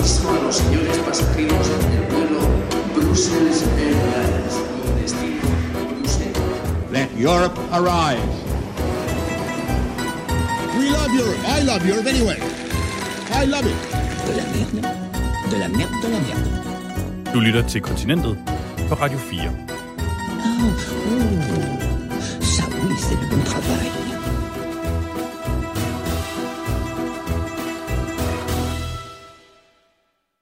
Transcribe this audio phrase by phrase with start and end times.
[0.00, 2.40] aviso a los señores pasajeros del vuelo
[2.94, 5.42] Brussels Airlines con destino
[5.90, 6.90] Bruselas.
[6.90, 8.22] Let Europe arrive.
[10.78, 11.38] We love Europe.
[11.46, 12.38] I love Europe anyway.
[13.32, 13.76] I love it.
[14.26, 14.80] De la merde.
[15.50, 17.32] De la merde, de la merde.
[17.32, 18.38] Du lytter til Kontinentet
[18.88, 19.52] på Radio 4.
[22.42, 23.99] Ça oui, c'est le bon travail.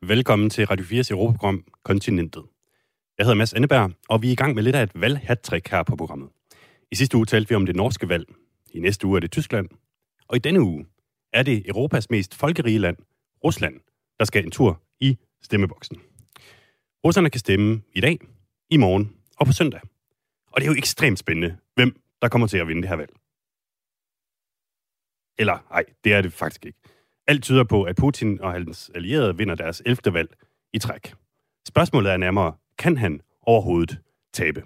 [0.08, 2.44] Velkommen til Radio 4's Europaprogram Kontinentet.
[3.18, 5.82] Jeg hedder Mads Anneberg, og vi er i gang med lidt af et valghattrick her
[5.82, 6.28] på programmet.
[6.90, 8.26] I sidste uge talte vi om det norske valg.
[8.70, 9.68] I næste uge er det Tyskland.
[10.28, 10.86] Og i denne uge
[11.32, 12.96] er det Europas mest folkerige land,
[13.44, 13.80] Rusland,
[14.18, 15.96] der skal en tur i stemmeboksen.
[17.04, 18.18] Russerne kan stemme i dag,
[18.70, 19.80] i morgen og på søndag.
[20.52, 23.12] Og det er jo ekstremt spændende, hvem der kommer til at vinde det her valg.
[25.38, 26.78] Eller nej, det er det faktisk ikke.
[27.28, 30.14] Alt tyder på, at Putin og hans allierede vinder deres 11.
[30.14, 30.28] valg
[30.72, 31.14] i træk.
[31.68, 33.98] Spørgsmålet er nærmere, kan han overhovedet
[34.32, 34.62] tabe?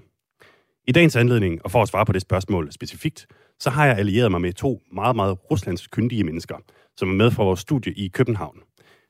[0.89, 3.27] I dagens anledning, og for at svare på det spørgsmål specifikt,
[3.59, 6.57] så har jeg allieret mig med to meget, meget Ruslands kyndige mennesker,
[6.97, 8.59] som er med fra vores studie i København.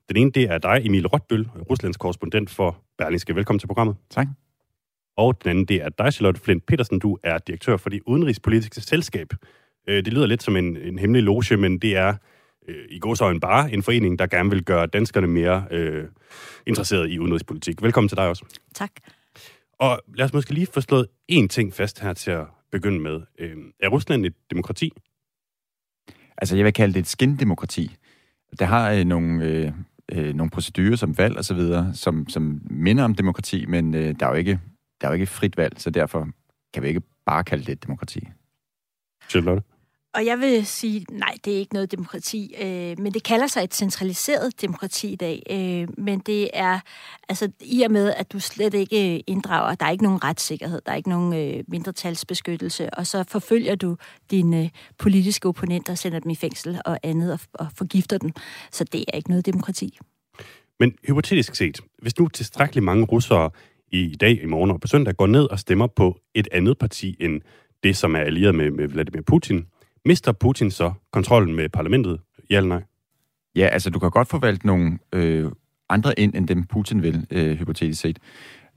[0.09, 3.35] Den ene, det er dig, Emil Rotbøl, Ruslands korrespondent for Berlingske.
[3.35, 3.97] Velkommen til programmet.
[4.11, 4.27] Tak.
[5.17, 6.99] Og den anden, det er dig, Charlotte Flint Petersen.
[6.99, 9.29] Du er direktør for det udenrigspolitiske selskab.
[9.89, 12.15] Øh, Det lyder lidt som en, en hemmelig loge, men det er
[12.69, 16.05] øh, i godsøjne bare en forening, der gerne vil gøre danskerne mere øh,
[16.67, 17.83] interesseret i udenrigspolitik.
[17.83, 18.45] Velkommen til dig også.
[18.75, 18.91] Tak.
[19.79, 23.21] Og lad os måske lige få slået én ting fast her til at begynde med.
[23.39, 24.93] Øh, er Rusland et demokrati?
[26.39, 27.97] Altså, jeg vil kalde det et skindemokrati.
[28.59, 29.73] Der har øh, nogle, øh,
[30.13, 34.15] øh, nogle procedurer som valg og så videre, som, som minder om demokrati, men øh,
[34.21, 34.61] der, er jo ikke,
[35.01, 36.29] der er jo ikke frit valg, så derfor
[36.75, 38.29] kan vi ikke bare kalde det et demokrati.
[39.29, 39.63] Charlotte?
[40.15, 43.65] Og jeg vil sige, nej, det er ikke noget demokrati, øh, men det kalder sig
[43.65, 45.43] et centraliseret demokrati i dag.
[45.51, 46.81] Øh, men det er,
[47.29, 50.93] altså i og med, at du slet ikke inddrager, der er ikke nogen retssikkerhed, der
[50.93, 53.97] er ikke nogen øh, mindretalsbeskyttelse, og så forfølger du
[54.31, 58.31] dine øh, politiske opponenter, sender dem i fængsel og andet, og, og forgifter dem.
[58.71, 59.99] Så det er ikke noget demokrati.
[60.81, 63.51] Men hypotetisk set, hvis nu tilstrækkeligt mange russere
[63.93, 67.17] i dag, i morgen og på søndag går ned og stemmer på et andet parti
[67.21, 67.41] end
[67.83, 69.67] det, som er allieret med, med Vladimir Putin,
[70.05, 72.21] mister Putin så kontrollen med parlamentet?
[72.51, 72.83] Ja eller nej?
[73.57, 75.51] Ja, altså, du kan godt få valgt nogle øh,
[75.89, 78.19] andre ind, end dem Putin vil, øh, hypotetisk set.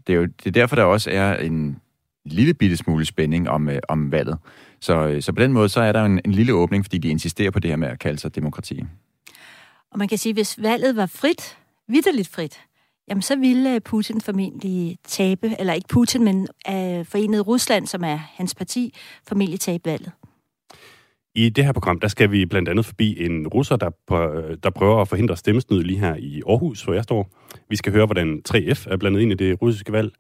[0.08, 1.80] Det er jo det er derfor, der også er en
[2.25, 4.38] lille bitte smule spænding om, øh, om valget.
[4.80, 7.09] Så, øh, så på den måde, så er der en, en lille åbning, fordi de
[7.09, 8.84] insisterer på det her med at kalde sig demokrati.
[9.91, 12.59] Og man kan sige, hvis valget var frit, vidderligt frit,
[13.08, 18.16] jamen så ville Putin formentlig tabe, eller ikke Putin, men øh, Forenet Rusland, som er
[18.16, 18.94] hans parti,
[19.28, 20.12] formentlig tabe valget.
[21.35, 24.57] I det her program, der skal vi blandt andet forbi en russer, der, på, øh,
[24.63, 27.29] der prøver at forhindre stemmesnyd lige her i Aarhus, hvor jeg står.
[27.69, 30.12] Vi skal høre, hvordan 3F er blandet ind i det russiske valg.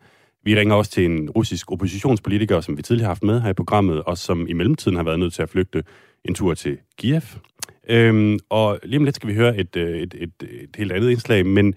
[0.43, 3.53] Vi ringer også til en russisk oppositionspolitiker, som vi tidligere har haft med her i
[3.53, 5.83] programmet, og som i mellemtiden har været nødt til at flygte
[6.25, 7.21] en tur til Kiev.
[7.89, 11.09] Øhm, og lige om lidt skal vi høre et, øh, et, et, et helt andet
[11.09, 11.73] indslag, men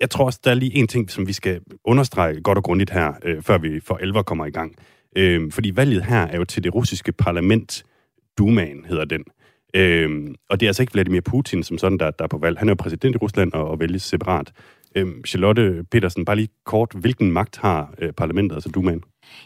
[0.00, 2.90] jeg tror også, der er lige en ting, som vi skal understrege godt og grundigt
[2.90, 4.76] her, øh, før vi for alvor kommer i gang.
[5.16, 7.84] Øhm, fordi valget her er jo til det russiske parlament,
[8.38, 9.24] Dumaen hedder den.
[9.74, 12.58] Øhm, og det er altså ikke Vladimir Putin som sådan, der, der er på valg.
[12.58, 14.52] Han er jo præsident i Rusland og, og vælges separat.
[14.96, 19.02] Øhm, Charlotte Petersen, bare lige kort, hvilken magt har øh, parlamentet, altså Dumaen?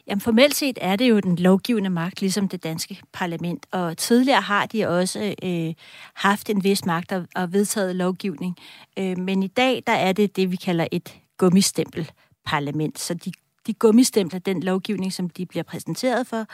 [0.06, 3.66] Jamen formelt set er det jo den lovgivende magt, ligesom det danske parlament.
[3.72, 5.74] Og tidligere har de også øh,
[6.14, 8.56] haft en vis magt og, og vedtaget lovgivning.
[8.98, 12.10] Øh, men i dag, der er det det, vi kalder et gummistempel
[12.46, 13.32] parlament, Så de
[13.66, 16.46] de gummistempler den lovgivning, som de bliver præsenteret for.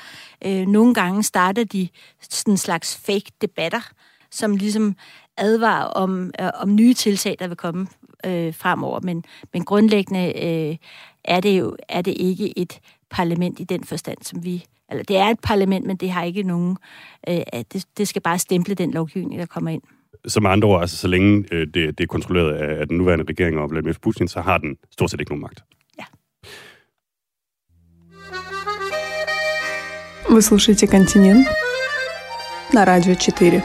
[0.47, 1.88] Øh, nogle gange starter de
[2.20, 3.91] sådan en slags fake debatter,
[4.31, 4.97] som ligesom
[5.37, 7.87] advarer om, øh, om nye tiltag, der vil komme
[8.26, 9.00] øh, fremover.
[9.00, 10.76] Men, men grundlæggende øh,
[11.25, 14.65] er det jo er det ikke et parlament i den forstand, som vi...
[14.91, 16.76] Eller det er et parlament, men det har ikke nogen...
[17.28, 17.41] Øh,
[17.72, 19.82] det, det skal bare stemple den lovgivning, der kommer ind.
[20.26, 22.97] Så med andre ord, altså så længe øh, det, det er kontrolleret af, af den
[22.97, 25.65] nuværende regering og Vladimir Putin, så har den stort set ikke nogen magt.
[30.34, 31.47] Вы слушаете «Континент»
[32.73, 33.64] на Радио 4.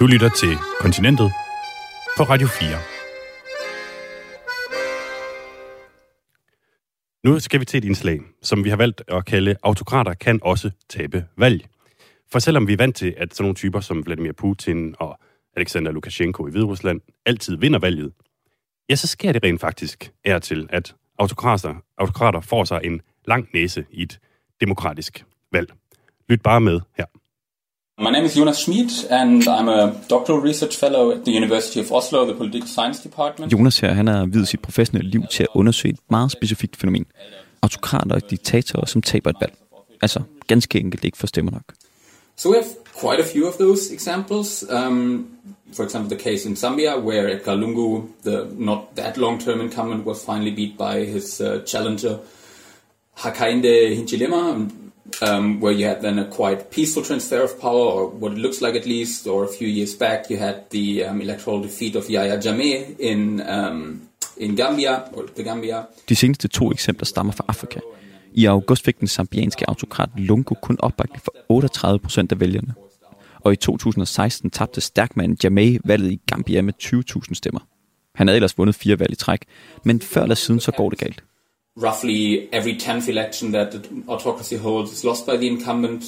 [0.00, 1.32] Du lytter til Kontinentet
[2.16, 2.78] på Radio 4.
[7.24, 10.70] Nu skal vi til et indslag, som vi har valgt at kalde Autokrater kan også
[10.88, 11.66] tabe valg.
[12.32, 15.18] For selvom vi er vant til, at sådan nogle typer som Vladimir Putin og
[15.56, 18.12] Alexander Lukashenko i Hviderusland altid vinder valget,
[18.90, 23.47] ja, så sker det rent faktisk er til, at autokrater, autokrater får sig en lang
[23.53, 24.19] næse i et
[24.61, 25.73] demokratisk valg.
[26.29, 27.05] Lyt bare med her.
[27.99, 31.91] My name is Jonas Schmid, and I'm a doctoral research fellow at the University of
[31.91, 33.51] Oslo, the Political Science Department.
[33.53, 37.05] Jonas her, han har videt sit professionelle liv til at undersøge et meget specifikt fænomen.
[37.61, 39.53] Autokrater og diktatorer, som taber et valg.
[40.01, 41.73] Altså, ganske enkelt ikke får stemmer nok.
[42.37, 44.63] So we have quite a few of those examples.
[44.69, 45.37] Um,
[45.73, 50.23] for example, the case in Zambia, where Edgar Lungu, the not that long-term incumbent, was
[50.23, 52.19] finally beat by his uh, challenger
[53.17, 54.71] Hakainde Hichilema,
[55.23, 58.61] um, where you had then a quite peaceful transfer of power, or what it looks
[58.61, 59.25] like at least.
[59.25, 63.41] Or a few years back, you had the um, electoral defeat of Yahya Jammeh in
[63.49, 65.87] um, in Gambia, or the Gambia.
[66.05, 67.79] De seneste to eksempler stammer fra Afrika.
[68.37, 72.73] I august fik den zambianske autokrat Lungu kun opbakning for 38 procent af vælgerne.
[73.39, 77.59] Og i 2016 tabte stærkmanden Jamay valget i Gambia med 20.000 stemmer.
[78.15, 79.39] Han havde ellers vundet fire valg i træk,
[79.83, 81.23] men før eller siden så går det galt.
[81.77, 86.03] Roughly every 10th election that the autocracy holds is lost by the incumbent.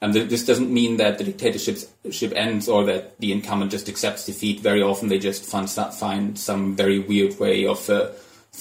[0.00, 4.62] And this doesn't mean that the dictatorship ends or that the incumbent just accepts defeat.
[4.62, 5.68] Very often they just find,
[6.00, 7.96] find some very weird way of uh,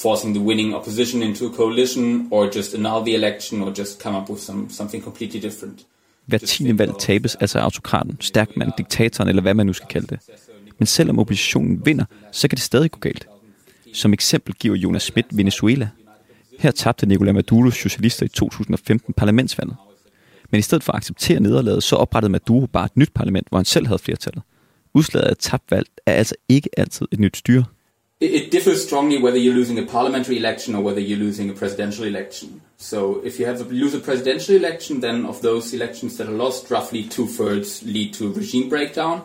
[0.01, 4.17] forcing the winning opposition into a coalition or just annul the election or just come
[4.17, 5.85] up with some, something completely different.
[6.25, 10.19] Hver tiende valg tabes altså autokraten, stærkmand, diktatoren eller hvad man nu skal kalde det.
[10.79, 13.27] Men selvom oppositionen vinder, så kan det stadig gå galt.
[13.93, 15.89] Som eksempel giver Jonas Schmidt Venezuela.
[16.59, 19.75] Her tabte Nicolás Maduros socialister i 2015 parlamentsvalget.
[20.51, 23.57] Men i stedet for at acceptere nederlaget, så oprettede Maduro bare et nyt parlament, hvor
[23.57, 24.43] han selv havde flertallet.
[24.93, 27.63] Udslaget af et tabt valg er altså ikke altid et nyt styre.
[28.19, 32.03] It, differs strongly whether you're losing a parliamentary election or whether you're losing a presidential
[32.03, 32.61] election.
[32.77, 36.37] So if you have a, lose a presidential election, then of those elections that are
[36.43, 39.21] lost, roughly two thirds lead to regime breakdown.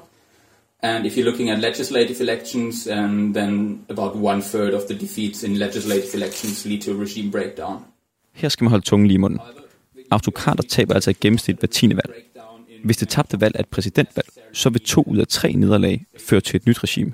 [0.83, 5.43] And if you're looking at legislative elections, um, then about one third of the defeats
[5.43, 7.85] in legislative elections lead to a regime breakdown.
[8.33, 9.41] Her skal man holde tungen lige i munden.
[10.11, 12.15] Autokrater taber altså i gennemsnit hver tiende valg.
[12.85, 16.41] Hvis det tabte valg er et præsidentvalg, så vil to ud af tre nederlag føre
[16.41, 17.13] til et nyt regime.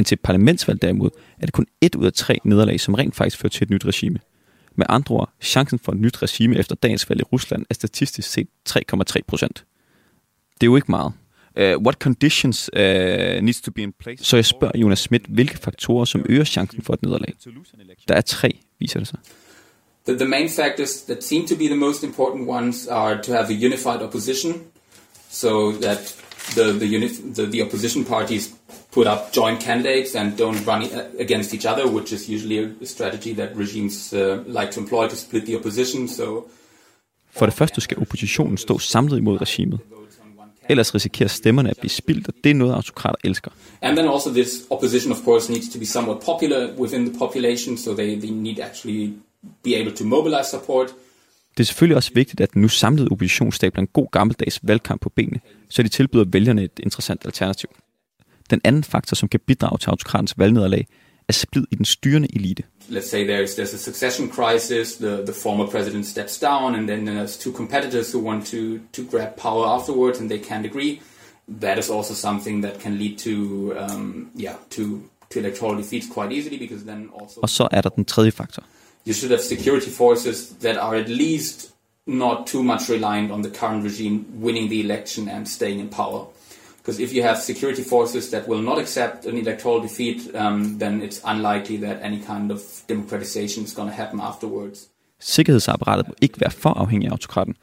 [0.00, 1.10] Men til et parlamentsvalg derimod,
[1.40, 3.86] er det kun et ud af tre nederlag, som rent faktisk fører til et nyt
[3.86, 4.18] regime.
[4.76, 8.30] Med andre ord, chancen for et nyt regime efter dagens valg i Rusland er statistisk
[8.30, 9.64] set 3,3 procent.
[10.54, 11.12] Det er jo ikke meget.
[11.60, 14.24] Uh, what conditions uh, needs to be in place?
[14.24, 17.34] Så jeg spørger Jonas Schmidt, hvilke faktorer, som øger chancen for et nederlag.
[18.08, 19.18] Der er tre, viser det sig.
[20.06, 23.46] The, the main factors that seem to be the most important ones are to have
[23.48, 24.52] a unified opposition,
[25.30, 26.16] so that
[26.54, 28.50] the the, uni- the, the opposition parties
[28.92, 30.82] put up joint candidates and don't run
[31.18, 35.16] against each other, which is usually a strategy that regimes uh, like to employ to
[35.16, 36.08] split the opposition.
[36.08, 36.48] So
[37.30, 39.78] For det første skal oppositionen stå samlet imod regimet.
[40.68, 43.50] Ellers risikerer stemmerne at blive spildt, og det er noget, autokrater elsker.
[43.82, 47.78] And then also this opposition, of course, needs to be somewhat popular within the population,
[47.78, 49.12] so they, they need actually
[49.62, 50.94] be able to mobilize support.
[51.60, 55.00] Det er selvfølgelig også vigtigt, at den nu samlede opposition stabler en god gammeldags valgkamp
[55.00, 57.70] på benene, så de tilbyder vælgerne et interessant alternativ.
[58.50, 60.86] Den anden faktor, som kan bidrage til autokratens valgnederlag,
[61.28, 62.62] er splid i den styrende elite.
[62.88, 64.92] Let's say there's there's a succession crisis.
[64.96, 69.02] The the former president steps down, and then there's two competitors who want to to
[69.10, 71.00] grab power afterwards, and they can't agree.
[71.60, 73.30] That is also something that can lead to
[73.84, 74.82] um, yeah to
[75.30, 78.62] to electoral defeats quite easily because then also Og så er der den tredje faktor.
[79.04, 81.70] You should have security forces that are at least
[82.06, 86.26] not too much reliant on the current regime winning the election and staying in power.
[86.78, 91.02] Because if you have security forces that will not accept an electoral defeat, um, then
[91.02, 94.88] it's unlikely that any kind of democratization is going to happen afterwards.
[95.20, 97.54] Sikkerhedsapparatet må ikke være for afhængig af autokraten,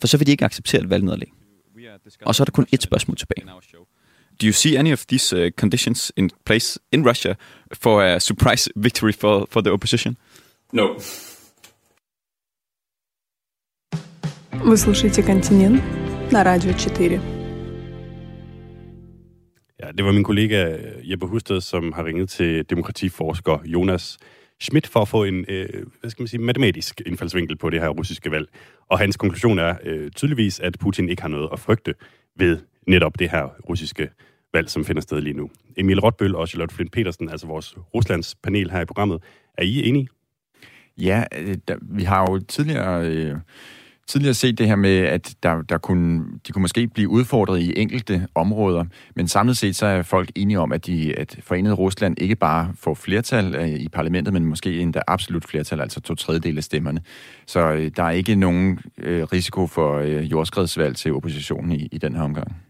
[0.00, 1.32] for så vil de ikke acceptere et valgnederlag.
[2.22, 3.46] Og så er der kun et spørgsmål tilbage.
[4.42, 7.34] Do you see any of these uh, conditions in place in Russia
[7.72, 10.16] for a surprise victory for, for the opposition?
[10.73, 10.97] No.
[14.65, 15.83] Вы слушаете «Континент»
[16.31, 17.21] на Радио 4.
[19.79, 24.17] Ja, det var min kollega Jeppe Husted, som har ringet til demokratiforsker Jonas
[24.59, 27.89] Schmidt for at få en, øh, hvad skal man sige, matematisk indfaldsvinkel på det her
[27.89, 28.47] russiske valg.
[28.89, 31.93] Og hans konklusion er øh, tydeligvis, at Putin ikke har noget at frygte
[32.35, 32.57] ved
[32.87, 34.09] netop det her russiske
[34.53, 35.49] valg, som finder sted lige nu.
[35.77, 39.23] Emil Rotbøl og Charlotte Flint Petersen, altså vores Ruslands panel her i programmet,
[39.57, 40.07] er I enige?
[40.98, 43.36] Ja, øh, der, vi har jo tidligere, øh,
[44.06, 47.72] tidligere set det her med, at der, der kunne, de kunne måske blive udfordret i
[47.76, 48.84] enkelte områder,
[49.16, 52.72] men samlet set så er folk enige om, at, de, at Forenet Rusland ikke bare
[52.78, 57.00] får flertal øh, i parlamentet, men måske endda absolut flertal, altså to tredjedel af stemmerne.
[57.46, 61.98] Så øh, der er ikke nogen øh, risiko for øh, jordskredsvalg til oppositionen i, i
[61.98, 62.65] den her omgang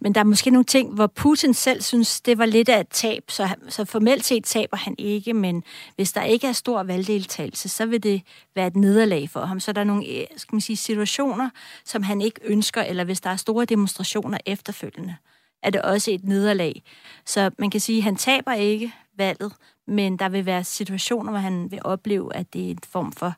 [0.00, 2.88] men der er måske nogle ting, hvor Putin selv synes, det var lidt af et
[2.88, 5.64] tab, så, han, så formelt set taber han ikke, men
[5.96, 8.22] hvis der ikke er stor valgdeltagelse, så vil det
[8.54, 9.60] være et nederlag for ham.
[9.60, 11.50] Så der er nogle øh, skal man sige, situationer,
[11.84, 15.16] som han ikke ønsker, eller hvis der er store demonstrationer efterfølgende,
[15.62, 16.82] er det også et nederlag.
[17.26, 19.52] Så man kan sige, at han taber ikke valget,
[19.86, 23.34] men der vil være situationer, hvor han vil opleve, at det er en form for,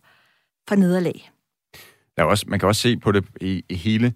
[0.68, 1.30] for nederlag.
[2.16, 4.14] Der er også, man kan også se på det i, i hele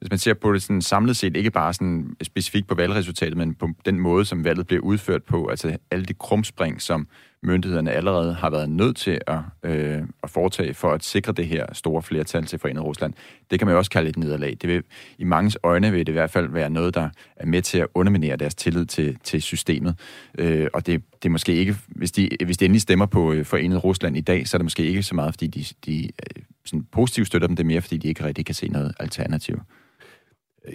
[0.00, 3.54] hvis man ser på det sådan samlet set, ikke bare sådan specifikt på valgresultatet, men
[3.54, 7.08] på den måde, som valget bliver udført på, altså alle de krumspring, som
[7.42, 11.66] myndighederne allerede har været nødt til at, øh, at foretage for at sikre det her
[11.72, 13.14] store flertal til Forenet Rusland.
[13.50, 14.56] Det kan man jo også kalde et nederlag.
[14.62, 14.82] Det vil,
[15.18, 17.86] I mange øjne vil det i hvert fald være noget, der er med til at
[17.94, 19.98] underminere deres tillid til, til systemet.
[20.38, 23.44] Øh, og det, det er måske ikke, hvis de, hvis de endelig stemmer på øh,
[23.44, 26.42] Forenet Rusland i dag, så er det måske ikke så meget, fordi de, de øh,
[26.64, 29.60] sådan positivt støtter dem, det er mere, fordi de ikke rigtig kan se noget alternativ.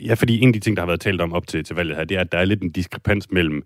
[0.05, 1.95] Ja, fordi en af de ting, der har været talt om op til, til valget
[1.95, 3.63] her, det er, at der er lidt en diskrepans mellem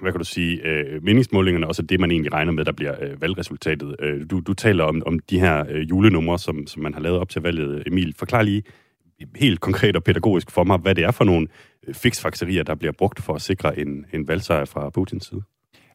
[0.00, 2.94] hvad kan du sige, øh, meningsmålingerne, og så det, man egentlig regner med, der bliver
[3.02, 3.96] øh, valgresultatet.
[4.00, 7.18] Øh, du, du taler om, om de her øh, julenumre, som, som man har lavet
[7.18, 7.82] op til valget.
[7.86, 8.62] Emil, forklar lige
[9.36, 11.46] helt konkret og pædagogisk for mig, hvad det er for nogle
[11.88, 15.42] øh, fiksfakserier, der bliver brugt for at sikre en, en valgsejr fra Putins side.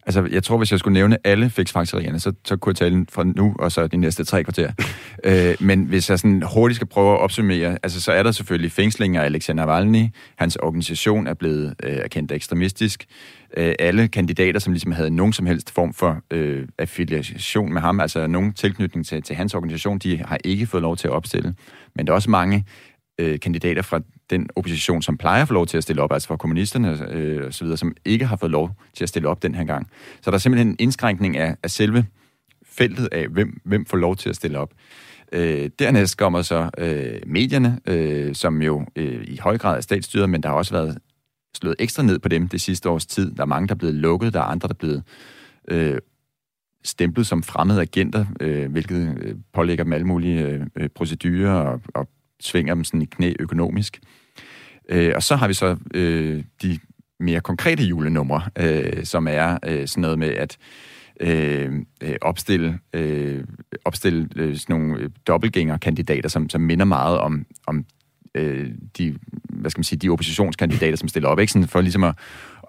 [0.07, 3.23] Altså, jeg tror, hvis jeg skulle nævne alle fiksfaktorierne, så, så kunne jeg tale fra
[3.23, 4.71] nu og så de næste tre kvarter.
[5.23, 8.71] øh, men hvis jeg sådan hurtigt skal prøve at opsummere, altså, så er der selvfølgelig
[8.71, 10.07] fængslinger af Alexander Navalny.
[10.35, 13.05] Hans organisation er blevet øh, erkendt ekstremistisk.
[13.57, 17.99] Øh, alle kandidater, som ligesom havde nogen som helst form for øh, affiliation med ham,
[17.99, 21.55] altså nogen tilknytning til, til hans organisation, de har ikke fået lov til at opstille.
[21.95, 22.65] Men der er også mange
[23.19, 26.27] øh, kandidater fra den opposition, som plejer at få lov til at stille op, altså
[26.27, 29.43] fra kommunisterne øh, og så videre, som ikke har fået lov til at stille op
[29.43, 29.87] den her gang.
[30.21, 32.05] Så der er simpelthen en indskrænkning af, af selve
[32.65, 34.73] feltet af, hvem, hvem får lov til at stille op.
[35.31, 40.29] Øh, dernæst kommer så øh, medierne, øh, som jo øh, i høj grad er statsstyret,
[40.29, 40.97] men der har også været
[41.57, 43.35] slået ekstra ned på dem det sidste års tid.
[43.35, 45.03] Der er mange, der er blevet lukket, der er andre, der er blevet
[45.67, 45.97] øh,
[46.83, 51.81] stemplet som fremmede agenter, øh, hvilket øh, pålægger dem alle mulige øh, øh procedurer og,
[51.95, 53.99] og svinger dem sådan i knæ økonomisk.
[54.89, 56.79] Øh, og så har vi så øh, de
[57.19, 60.57] mere konkrete julenumre, øh, som er øh, sådan noget med at
[61.19, 63.43] øh, øh opstille, øh,
[63.85, 67.85] opstille øh, sådan nogle øh, dobbeltgængerkandidater, som, som minder meget om, om
[68.35, 69.15] øh, de,
[69.49, 71.53] hvad skal man sige, de oppositionskandidater, som stiller op, ikke?
[71.53, 72.15] Sådan for ligesom at,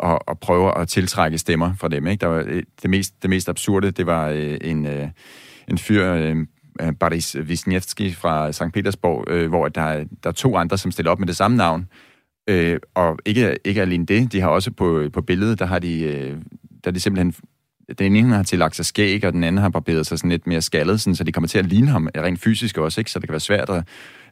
[0.04, 2.06] at, at prøve at tiltrække stemmer fra dem.
[2.06, 2.20] Ikke?
[2.20, 5.08] Der var, øh, det, mest, det mest absurde, det var øh, en, øh,
[5.68, 6.36] en fyr, øh,
[7.00, 8.72] Boris Wisniewski fra St.
[8.74, 11.88] Petersborg, øh, hvor der, der er to andre, som stiller op med det samme navn.
[12.48, 16.00] Øh, og ikke, ikke alene det, de har også på, på billedet, der har de,
[16.02, 16.36] øh,
[16.84, 17.34] der er de simpelthen
[17.98, 20.62] den ene har tillagt sig skæg, og den anden har barberet sig sådan lidt mere
[20.62, 23.10] skaldet, sådan, så de kommer til at ligne ham rent fysisk også, ikke?
[23.10, 23.84] så det kan være svært at,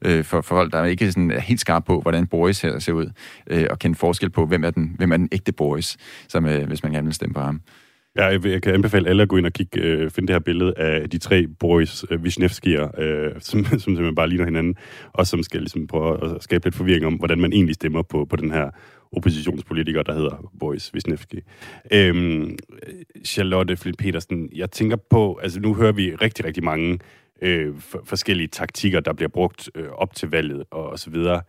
[0.05, 2.93] øh, for, for folk, der ikke sådan er helt skarpe på, hvordan Boris her ser
[2.93, 3.11] ud,
[3.47, 5.97] øh, og kende forskel på, hvem er den, hvem er den ægte Boris,
[6.29, 7.61] som, øh, hvis man gerne vil stemme på ham.
[8.17, 10.41] Ja, jeg, jeg kan anbefale alle at gå ind og kigge, øh, finde det her
[10.41, 14.77] billede af de tre Boris øh, Vishnevskier, øh, som, som simpelthen bare ligner hinanden,
[15.13, 18.25] og som skal ligesom prøve at skabe lidt forvirring om, hvordan man egentlig stemmer på,
[18.25, 18.71] på den her
[19.13, 21.41] oppositionspolitiker, der hedder Boris Wisniewski.
[21.93, 22.59] Øhm,
[23.25, 26.99] Charlotte Flint Petersen, jeg tænker på, altså nu hører vi rigtig, rigtig mange
[27.43, 31.43] øh, forskellige taktikker, der bliver brugt øh, op til valget og, og så videre.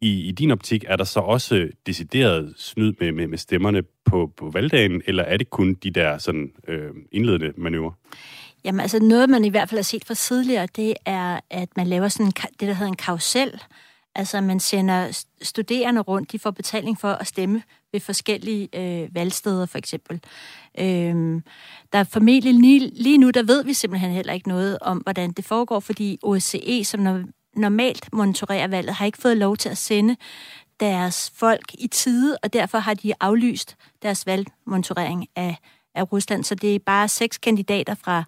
[0.00, 4.32] I, I din optik, er der så også decideret snyd med, med, med stemmerne på,
[4.36, 7.92] på valgdagen, eller er det kun de der sådan, øh, indledende manøvrer?
[8.64, 11.86] Jamen altså noget, man i hvert fald har set fra tidligere, det er, at man
[11.86, 13.62] laver sådan det, der hedder en karusel.
[14.14, 17.62] Altså man sender studerende rundt, de får betaling for at stemme
[17.92, 20.20] ved forskellige øh, valgsteder for eksempel.
[20.78, 21.42] Øhm,
[21.92, 25.32] der er formentlig lige, lige nu, der ved vi simpelthen heller ikke noget om, hvordan
[25.32, 27.22] det foregår, fordi OSCE, som når
[27.58, 30.16] normalt monitorerer valget, har ikke fået lov til at sende
[30.80, 35.56] deres folk i tide, og derfor har de aflyst deres valgmonitorering af,
[35.94, 36.44] af Rusland.
[36.44, 38.24] Så det er bare seks kandidater fra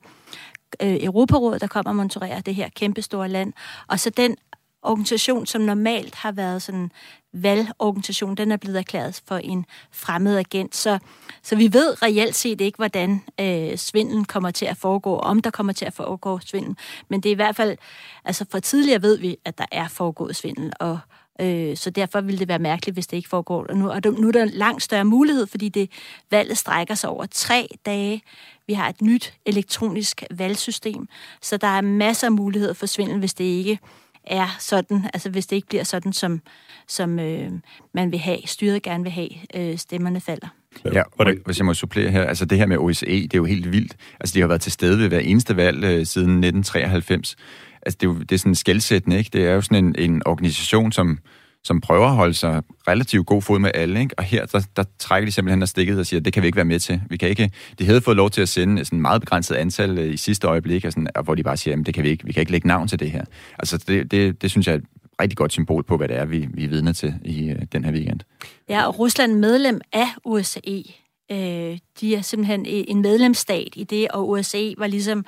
[0.83, 3.53] øh, Europarådet, der kommer og monitorerer det her kæmpestore land.
[3.89, 4.37] Og så den
[4.83, 6.91] organisation, som normalt har været sådan
[7.33, 10.77] valgorganisation, den er blevet erklæret for en fremmed agent.
[10.77, 10.99] Så,
[11.43, 15.51] så vi ved reelt set ikke, hvordan øh, svindlen kommer til at foregå, om der
[15.51, 16.77] kommer til at foregå svindel.
[17.09, 17.77] Men det er i hvert fald,
[18.25, 20.99] altså fra tidligere ved vi, at der er foregået svindel, og
[21.41, 23.67] øh, så derfor ville det være mærkeligt, hvis det ikke foregår.
[23.69, 25.91] Og nu, og nu er der langt større mulighed, fordi det
[26.31, 28.23] valget strækker sig over tre dage.
[28.67, 31.09] Vi har et nyt elektronisk valgsystem,
[31.43, 33.79] så der er masser af muligheder for svindel, hvis det ikke
[34.27, 36.41] er sådan, altså hvis det ikke bliver sådan, som,
[36.89, 37.50] som øh,
[37.95, 40.49] man vil have, styret gerne vil have, øh, stemmerne falder.
[40.85, 43.45] Ja, og hvis jeg må supplere her, altså det her med OSCE, det er jo
[43.45, 43.97] helt vildt.
[44.21, 47.37] Altså de har været til stede ved hver eneste valg øh, siden 1993.
[47.83, 49.31] Altså det er jo det er sådan skældsættende, ikke?
[49.33, 51.19] Det er jo sådan en, en organisation, som,
[51.64, 54.14] som prøver at holde sig relativt god fod med alle, ikke?
[54.19, 56.57] og her der, der trækker de simpelthen af stikket og siger, det kan vi ikke
[56.57, 57.00] være med til.
[57.11, 59.55] Vi kan ikke, de havde fået lov til at sende øh, sådan et meget begrænset
[59.55, 62.09] antal øh, i sidste øjeblik, og sådan, og hvor de bare siger, det kan vi
[62.09, 63.25] ikke, vi kan ikke lægge navn til det her.
[63.59, 64.85] Altså det, det, det synes jeg er et
[65.21, 67.85] rigtig godt symbol på, hvad det er, vi, vi er vidne til i øh, den
[67.85, 68.21] her weekend.
[68.69, 70.85] Ja, og Rusland medlem af OSCE.
[71.33, 75.25] Øh, de er simpelthen en medlemsstat i det, og OSCE var ligesom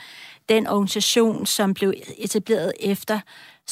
[0.49, 3.21] den organisation, som blev etableret efter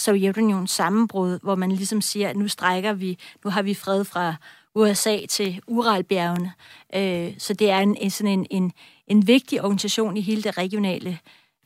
[0.01, 4.35] Sovjetunionens sammenbrud, hvor man ligesom siger, at nu strækker vi, nu har vi fred fra
[4.75, 6.53] USA til Uralbjergene.
[6.95, 8.73] Øh, så det er en, en, sådan en, en,
[9.07, 11.19] en vigtig organisation i hele det regionale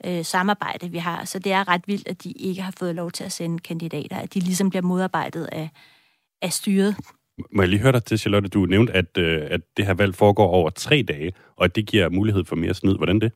[0.06, 1.24] øh, samarbejde, vi har.
[1.24, 4.16] Så det er ret vildt, at de ikke har fået lov til at sende kandidater,
[4.16, 5.68] at de ligesom bliver modarbejdet af,
[6.42, 6.96] af styret.
[7.52, 10.14] Må jeg lige høre dig til, Charlotte, du nævnte, at, øh, at det her valg
[10.14, 12.96] foregår over tre dage, og at det giver mulighed for mere snyd.
[12.96, 13.32] Hvordan det?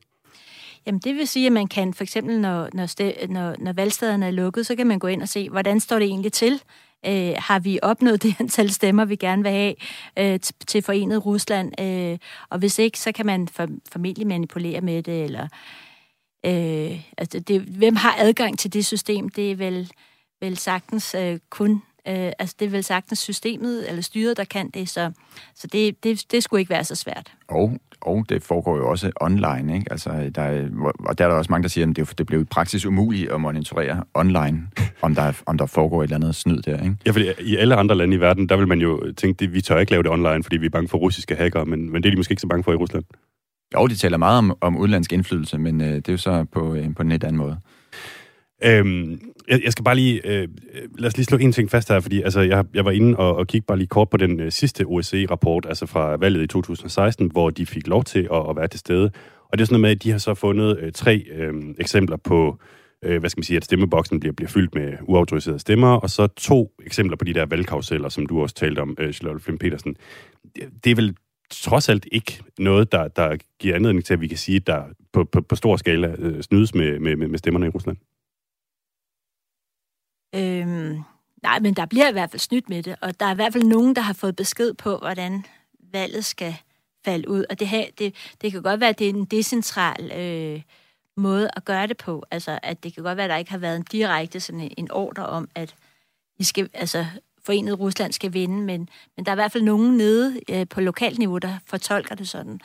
[0.85, 4.25] Jamen det vil sige, at man kan for eksempel, når, når, sted, når, når valgstederne
[4.25, 6.61] er lukket, så kan man gå ind og se, hvordan står det egentlig til?
[7.05, 9.75] Øh, har vi opnået det antal stemmer, vi gerne vil have
[10.19, 11.81] øh, til forenet Rusland?
[11.81, 12.17] Øh,
[12.49, 15.47] og hvis ikke, så kan man for, formentlig manipulere med det, eller
[16.45, 19.29] øh, altså det, hvem har adgang til det system?
[19.29, 19.91] Det er vel,
[20.41, 24.69] vel sagtens øh, kun Øh, altså det er vel sagtens systemet eller styret, der kan
[24.69, 25.11] det, så,
[25.55, 27.33] så det, det, det skulle ikke være så svært.
[27.47, 29.91] Og, og det foregår jo også online, ikke?
[29.91, 30.67] Altså, der er,
[30.99, 33.31] og der er der også mange, der siger, at det, det blev i praksis umuligt
[33.31, 34.67] at monitorere online,
[35.01, 36.95] om der, om der foregår et eller andet snyd der, ikke?
[37.05, 39.61] Ja, fordi i alle andre lande i verden, der vil man jo tænke, at vi
[39.61, 42.09] tør ikke lave det online, fordi vi er bange for russiske hacker, men, men det
[42.09, 43.03] er de måske ikke så bange for i Rusland.
[43.73, 46.75] Jo, de taler meget om, om udlandsk indflydelse, men øh, det er jo så på,
[46.75, 47.57] øh, på en lidt anden måde.
[48.63, 51.89] Øhm, jeg, jeg skal bare lige, øh, øh, lad os lige slå en ting fast
[51.89, 54.39] her, fordi altså, jeg, jeg var inde og, og kigge bare lige kort på den
[54.39, 58.55] øh, sidste OSCE-rapport, altså fra valget i 2016, hvor de fik lov til at, at
[58.55, 59.11] være til stede.
[59.51, 62.17] Og det er sådan noget med, at de har så fundet øh, tre øh, eksempler
[62.17, 62.59] på,
[63.05, 66.27] øh, hvad skal man sige, at stemmeboksen bliver, bliver fyldt med uautoriserede stemmer, og så
[66.27, 69.95] to eksempler på de der valgkaruseller, som du også talte om, øh, Charlotte Flynn Petersen.
[70.55, 71.15] Det, det er vel
[71.51, 74.83] trods alt ikke noget, der, der giver anledning til, at vi kan sige, at der
[75.13, 77.97] på, på, på stor skala øh, snydes med, med, med stemmerne i Rusland.
[80.35, 81.03] Øhm,
[81.43, 83.53] nej, men der bliver i hvert fald snydt med det, og der er i hvert
[83.53, 85.45] fald nogen, der har fået besked på, hvordan
[85.91, 86.55] valget skal
[87.05, 87.45] falde ud.
[87.49, 90.61] Og det, her, det, det kan godt være, at det er en decentral øh,
[91.17, 92.23] måde at gøre det på.
[92.31, 94.71] Altså, at det kan godt være, at der ikke har været en direkte sådan en,
[94.77, 95.75] en ordre om, at
[96.37, 97.05] I skal, altså,
[97.43, 100.81] forenet Rusland skal vinde, men, men der er i hvert fald nogen nede øh, på
[100.81, 102.61] lokalt niveau, der fortolker det sådan.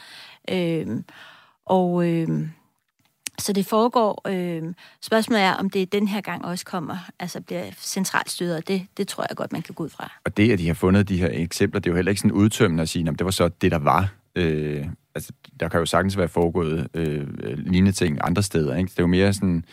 [0.51, 1.03] Øh,
[1.65, 2.49] og øh,
[3.39, 4.23] så det foregår.
[4.29, 4.63] Øh,
[5.03, 8.69] spørgsmålet er, om det den her gang også kommer, altså bliver centralt styret.
[8.69, 10.13] Det, det tror jeg godt, man kan gå ud fra.
[10.25, 12.33] Og det, at de har fundet de her eksempler, det er jo heller ikke sådan
[12.33, 14.13] udtømmende at sige, at det var så det, der var.
[14.37, 17.27] Øh, altså, der kan jo sagtens være foregået øh,
[17.59, 18.77] lignende ting andre steder.
[18.77, 18.89] Ikke?
[18.89, 19.65] Det er jo mere sådan...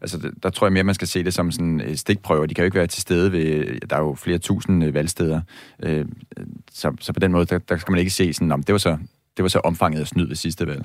[0.00, 2.46] Altså, der, der tror jeg mere, man skal se det som sådan øh, stikprøver.
[2.46, 3.80] De kan jo ikke være til stede ved...
[3.80, 5.40] Der er jo flere tusind øh, valgsteder.
[5.82, 6.06] Øh,
[6.72, 8.78] så, så på den måde, der, der skal man ikke se sådan, om det var
[8.78, 8.98] så,
[9.36, 10.84] det var så omfanget af snyd ved sidste valg.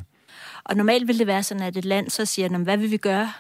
[0.65, 3.33] Og normalt vil det være sådan, at et land så siger, hvad vil vi gøre?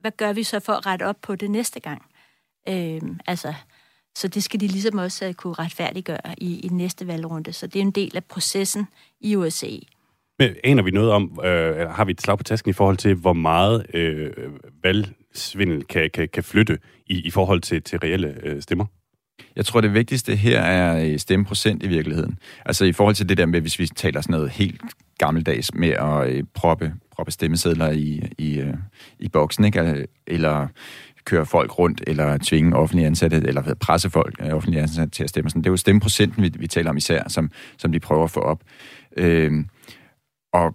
[0.00, 2.02] Hvad gør vi så for at rette op på det næste gang?
[2.68, 3.54] Øh, altså,
[4.16, 7.52] så det skal de ligesom også øh, kunne retfærdiggøre i, i næste valgrunde.
[7.52, 8.88] Så det er en del af processen
[9.20, 9.70] i USA.
[10.38, 13.14] Men aner vi noget om, øh, har vi et slag på tasken i forhold til,
[13.14, 14.32] hvor meget øh,
[14.82, 18.86] valgsvindel kan, kan, kan flytte i, i forhold til, til reelle øh, stemmer?
[19.56, 22.38] Jeg tror, det vigtigste her er øh, stemmeprocent i virkeligheden.
[22.64, 24.80] Altså i forhold til det der med, hvis vi taler sådan noget helt
[25.18, 28.74] gammeldags med at øh, proppe, proppe stemmesedler i, i, øh,
[29.18, 30.06] i boksen, ikke?
[30.26, 30.68] eller
[31.24, 35.50] køre folk rundt, eller tvinge offentlige ansatte, eller presse folk, offentlige ansatte til at stemme.
[35.50, 35.62] Sådan.
[35.62, 38.40] Det er jo stemmeprocenten, vi, vi taler om især, som, som de prøver at få
[38.40, 38.60] op.
[39.16, 39.52] Øh,
[40.52, 40.74] og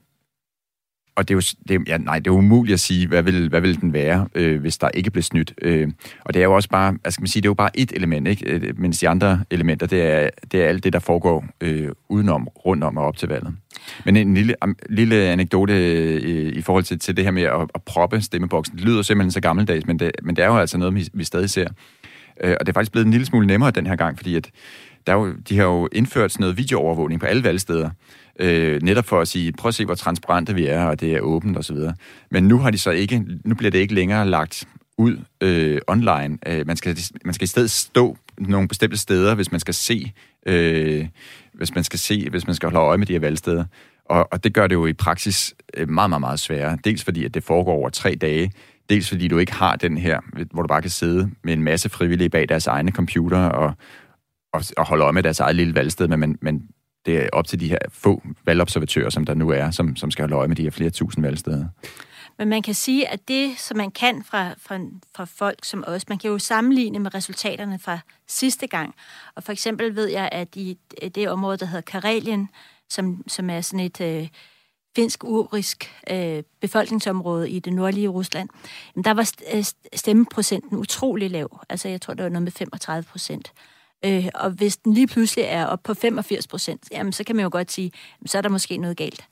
[1.15, 3.61] og det er jo, det, ja, nej, det er umuligt at sige, hvad vil, hvad
[3.61, 5.53] vil den være, øh, hvis der ikke bliver snydt.
[5.61, 5.87] Øh,
[6.25, 7.91] og det er jo også bare, altså skal man sige, det er jo bare et
[7.95, 8.49] element, ikke?
[8.49, 12.47] Øh, mens de andre elementer, det er, det er alt det, der foregår øh, udenom,
[12.65, 13.55] rundt om og op til valget.
[14.05, 17.61] Men en lille, um, lille anekdote øh, i forhold til, til det her med at,
[17.75, 20.77] at proppe stemmeboksen, det lyder simpelthen så gammeldags, men det, men det er jo altså
[20.77, 21.67] noget, vi, vi stadig ser.
[22.43, 24.49] Øh, og det er faktisk blevet en lille smule nemmere den her gang, fordi at
[25.07, 27.89] der er jo, de har jo indført sådan noget videoovervågning på alle valgsteder,
[28.39, 31.19] øh, netop for at sige, prøv at se, hvor transparente vi er, og det er
[31.19, 31.77] åbent osv.
[32.31, 34.67] Men nu har de så ikke, nu bliver det ikke længere lagt
[34.97, 36.37] ud øh, online.
[36.47, 40.11] Øh, man, skal, man skal i stedet stå nogle bestemte steder, hvis man skal se,
[40.45, 41.07] øh,
[41.53, 43.65] hvis man skal se, hvis man skal holde øje med de her valgsteder.
[44.05, 46.77] Og, og det gør det jo i praksis øh, meget, meget, meget sværere.
[46.83, 48.51] Dels fordi, at det foregår over tre dage,
[48.89, 50.19] dels fordi du ikke har den her,
[50.53, 53.73] hvor du bare kan sidde med en masse frivillige bag deres egne computer og,
[54.53, 56.61] og, og holde øje med deres eget lille valgsted, men, men, men
[57.05, 60.23] det er op til de her få valgobservatører, som der nu er, som, som skal
[60.23, 61.65] holde øje med de her flere tusind valgsteder.
[62.37, 64.79] Men man kan sige, at det, som man kan fra, fra,
[65.15, 68.95] fra folk som os, man kan jo sammenligne med resultaterne fra sidste gang.
[69.35, 70.77] Og for eksempel ved jeg, at i
[71.15, 72.49] det område, der hedder Karelien,
[72.89, 74.27] som, som er sådan et øh,
[74.95, 78.49] finsk-urisk øh, befolkningsområde i det nordlige Rusland,
[78.95, 81.59] jamen der var øh, stemmeprocenten utrolig lav.
[81.69, 83.53] Altså jeg tror, det var noget med 35 procent.
[84.05, 87.43] Øh, og hvis den lige pludselig er op på 85 procent, jamen så kan man
[87.43, 87.91] jo godt sige,
[88.25, 89.27] så er der måske noget galt.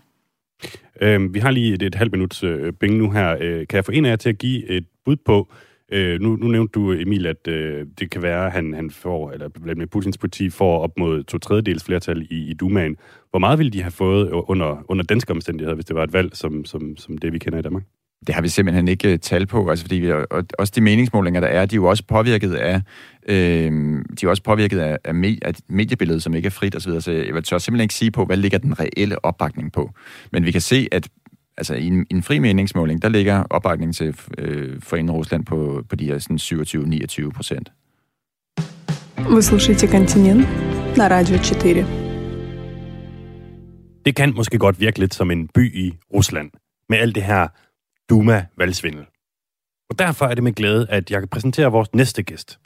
[1.01, 3.37] Øh, vi har lige et, et halvt minut øh, penge nu her.
[3.41, 5.51] Øh, kan jeg få en af jer til at give et bud på,
[5.91, 9.31] øh, nu, nu nævnte du, Emil, at øh, det kan være, at han, han får,
[9.31, 12.97] eller Vladimir Putins parti får op mod to tredjedels flertal i, i Dumaen.
[13.29, 16.35] Hvor meget ville de have fået under, under danske omstændigheder, hvis det var et valg,
[16.35, 17.83] som, som, som det, vi kender i Danmark?
[18.26, 21.40] Det har vi simpelthen ikke uh, tal på, altså fordi vi, og, også de meningsmålinger,
[21.40, 22.82] der er, de er jo også påvirket af,
[23.28, 23.72] øh,
[24.20, 27.12] de er også påvirket af, af, me, af mediebilledet, som ikke er frit osv., så
[27.12, 29.90] jeg vil tør simpelthen ikke sige på, hvad ligger den reelle opbakning på.
[30.32, 31.08] Men vi kan se, at
[31.56, 35.82] altså i en, i en fri meningsmåling, der ligger opbakningen til øh, Foreningen Rusland på,
[35.88, 36.38] på de her sådan
[37.26, 37.72] 27-29 procent.
[39.30, 40.46] Вы слушаете «Континент»
[40.96, 41.86] на Радио 4.
[44.04, 46.50] Det kan måske godt virke lidt som en by i Rusland,
[46.88, 47.48] med alt det her
[48.09, 49.05] Duma-valgsvindel.
[49.89, 52.59] Og derfor er det med glæde, at jeg kan præsentere vores næste gæst.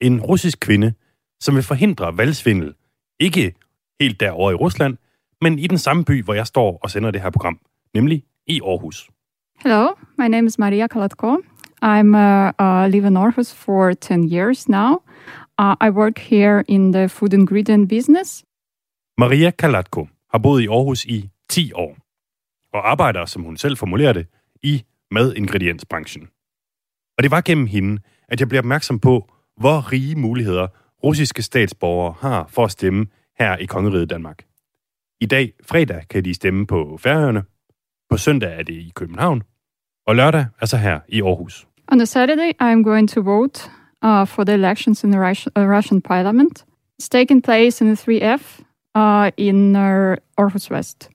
[0.00, 0.92] En russisk kvinde,
[1.40, 2.74] som vil forhindre valgsvindel,
[3.20, 3.54] ikke
[4.00, 4.96] helt derovre i Rusland,
[5.40, 7.60] men i den samme by, hvor jeg står og sender det her program,
[7.94, 9.10] nemlig i Aarhus.
[9.62, 11.36] Hello, my name is Maria Kalatko.
[11.82, 15.02] I'm uh, uh, live in Aarhus for 10 years now.
[15.58, 18.44] Uh, I work here in the food ingredient business.
[19.18, 21.96] Maria Kalatko har boet i Aarhus i 10 år
[22.72, 24.26] og arbejder, som hun selv formulerer det,
[24.62, 26.28] i madingrediensbranchen.
[27.18, 30.66] Og det var gennem hende, at jeg blev opmærksom på, hvor rige muligheder
[31.04, 33.06] russiske statsborgere har for at stemme
[33.38, 34.44] her i Kongeriget Danmark.
[35.20, 37.42] I dag, fredag, kan de stemme på Færøerne.
[38.10, 39.42] På søndag er det i København.
[40.06, 41.66] Og lørdag er så her i Aarhus.
[41.92, 43.70] On the Saturday, I am going to vote
[44.04, 46.64] uh, for the elections in the Russian, uh, Russian parliament.
[46.98, 48.60] It's taking place in the 3F
[48.94, 51.08] uh, in uh, Aarhus West.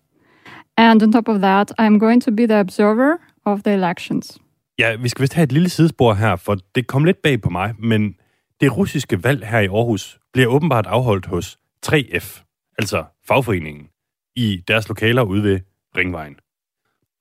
[0.78, 4.40] And on top of that, I'm going to be the observer of the elections.
[4.80, 7.50] Ja, vi skal vist have et lille sidespor her, for det kom lidt bag på
[7.50, 8.16] mig, men
[8.62, 12.44] det russiske valg her i Aarhus bliver åbenbart afholdt hos 3F,
[12.80, 13.90] altså fagforeningen,
[14.36, 15.60] i deres lokaler ude ved
[15.98, 16.36] Ringvejen.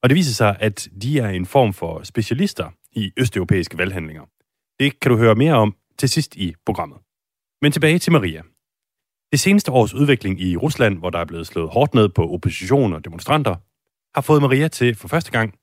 [0.03, 4.23] Og det viser sig, at de er en form for specialister i østeuropæiske valghandlinger.
[4.81, 6.99] Det kan du høre mere om til sidst i programmet.
[7.63, 8.43] Men tilbage til Maria.
[9.33, 12.93] Det seneste års udvikling i Rusland, hvor der er blevet slået hårdt ned på opposition
[12.93, 13.57] og demonstranter,
[14.15, 15.55] har fået Maria til for første gang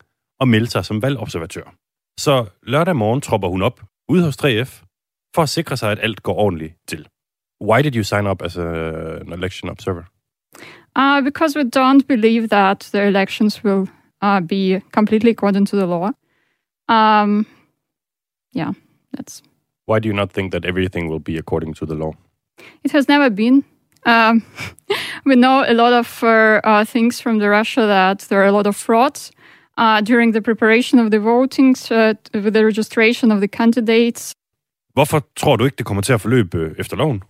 [0.42, 1.74] at melde sig som valgobservatør.
[2.20, 4.86] Så lørdag morgen tropper hun op ude hos 3F
[5.36, 7.08] for at sikre sig, at alt går ordentligt til.
[7.62, 8.70] Why did you sign up as a,
[9.22, 10.04] an election observer?
[10.96, 13.88] Uh, because we don't believe that the elections will
[14.22, 16.12] uh, be completely according to the law.
[16.90, 17.46] Um,
[18.56, 18.74] yeah,
[19.14, 19.44] that's.
[19.86, 22.14] Why do you not think that everything will be according to the law?
[22.84, 23.64] It has never been.
[24.06, 24.44] Um,
[25.26, 28.52] we know a lot of uh, uh, things from the Russia that there are a
[28.52, 29.32] lot of frauds
[30.06, 34.36] during the preparation of the votings, uh, with the registration of the candidates.
[34.94, 37.24] Hvorfor tror du ikke, det kommer til at forløbe øh, efter loven?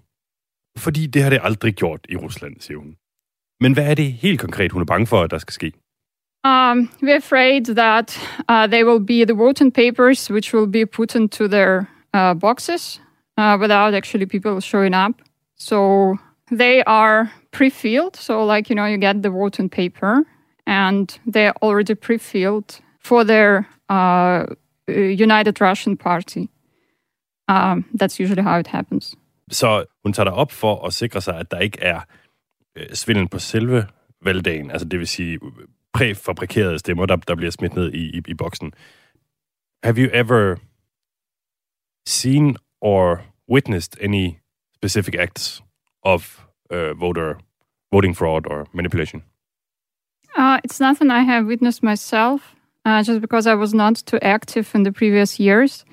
[0.78, 2.96] Fordi det har det aldrig gjort i Rusland, siger hun.
[3.60, 5.72] Men hvad er det helt konkret, hun er bange for, at der skal ske?
[6.48, 11.16] Um, we're afraid that uh, they will be the voting papers which will be put
[11.16, 13.02] into their uh, boxes
[13.38, 15.16] uh, without actually people showing up.
[15.58, 16.16] So
[16.58, 18.16] they are pre-filled.
[18.16, 20.26] So, like, you know, you get the voting paper
[20.70, 24.46] and they're already pre-filled for their uh,
[24.88, 26.50] United Russian Party.
[27.48, 29.16] Um, that's usually how it happens.
[29.52, 32.02] Så hun tager op for at sikre sig, at der ikke er
[32.76, 33.88] øh, svindel på selve
[34.22, 35.40] valgdagen, altså det vil sige
[35.94, 38.74] præfabrikerede stemmer, der, der bliver smidt ned i, i, i boksen.
[39.84, 40.56] Have you ever
[42.08, 44.36] seen or witnessed any
[44.76, 45.64] specific acts
[46.04, 47.34] of uh, voter
[47.94, 49.24] voting fraud or manipulation?
[50.38, 54.76] Uh, it's nothing I have witnessed myself, uh, just because I was not too active
[54.76, 55.86] in the previous years.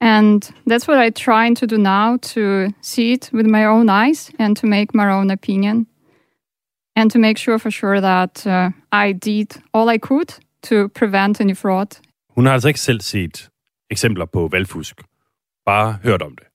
[0.00, 4.32] And that's what I'm trying to do now to see it with my own eyes
[4.38, 5.86] and to make my own opinion.
[6.96, 11.40] And to make sure for sure that uh, I did all I could to prevent
[11.40, 12.00] any fraud.
[12.34, 13.50] Hun har altså ikke selv set
[13.90, 15.02] eksempler på valgfusk,
[15.64, 16.46] bare hørt om det.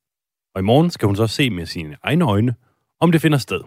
[0.56, 2.56] Og i morgen skal hun så se med sine egne øjne,
[3.00, 3.62] om det finder sted.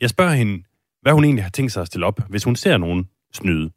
[0.00, 0.62] Jeg spørger hende,
[1.02, 3.70] hvad hun egentlig har tænkt sig at stille op, hvis hun ser nogen snyde.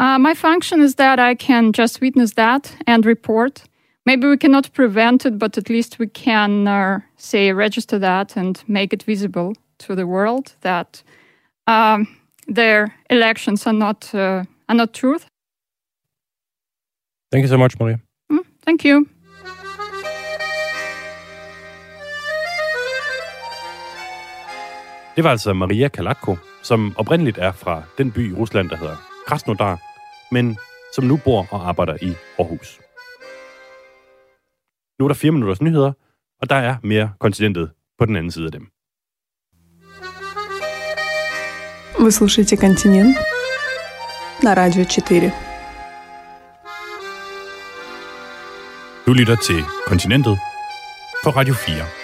[0.00, 3.64] Uh, my function is that I can just witness that and report.
[4.06, 8.56] Maybe we cannot prevent it, but at least we can uh, say register that and
[8.66, 11.02] make it visible to the world that
[11.66, 12.06] um,
[12.54, 15.26] their elections are not uh, are not truth.
[17.32, 17.98] Thank you so much, Maria.
[18.30, 19.06] Mm, thank you.
[25.16, 28.95] Det var altså Maria Kalatko, som oprindeligt er fra den by i Rusland, der hedder
[29.27, 29.79] Krasnodar,
[30.31, 30.57] men
[30.95, 32.79] som nu bor og arbejder i Aarhus.
[34.99, 35.91] Nu er der fire minutters nyheder,
[36.41, 38.67] og der er mere kontinentet på den anden side af dem.
[41.99, 43.17] Вы слушаете «Континент»
[44.43, 45.31] на Радио 4.
[49.05, 50.37] Du lytter til Kontinentet
[51.23, 51.96] på Radio 4.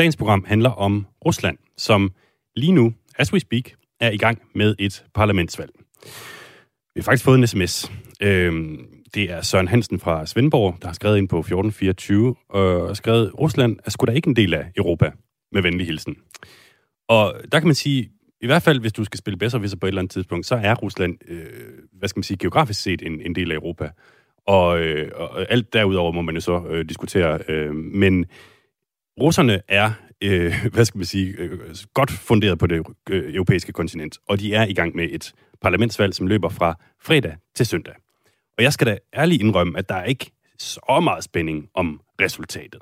[0.00, 2.12] Dagens program handler om Rusland, som
[2.56, 5.70] lige nu, as we speak, er i gang med et parlamentsvalg.
[6.94, 7.92] Vi har faktisk fået en sms.
[8.22, 12.96] Øhm, det er Søren Hansen fra Svendborg, der har skrevet ind på 1424, øh, og
[12.96, 15.10] skrevet, Rusland er sgu da ikke en del af Europa,
[15.52, 16.16] med venlig hilsen.
[17.08, 18.10] Og der kan man sige,
[18.40, 20.54] i hvert fald hvis du skal spille bedre hvis på et eller andet tidspunkt, så
[20.54, 21.46] er Rusland, øh,
[21.92, 23.90] hvad skal man sige, geografisk set en, en del af Europa.
[24.46, 27.38] Og, øh, og alt derudover må man jo så øh, diskutere.
[27.48, 28.26] Øh, men
[29.20, 29.92] russerne er,
[30.22, 34.54] øh, hvad skal man sige, øh, godt funderet på det øh, europæiske kontinent, og de
[34.54, 37.94] er i gang med et parlamentsvalg, som løber fra fredag til søndag.
[38.58, 42.80] Og jeg skal da ærligt indrømme, at der er ikke så meget spænding om resultatet.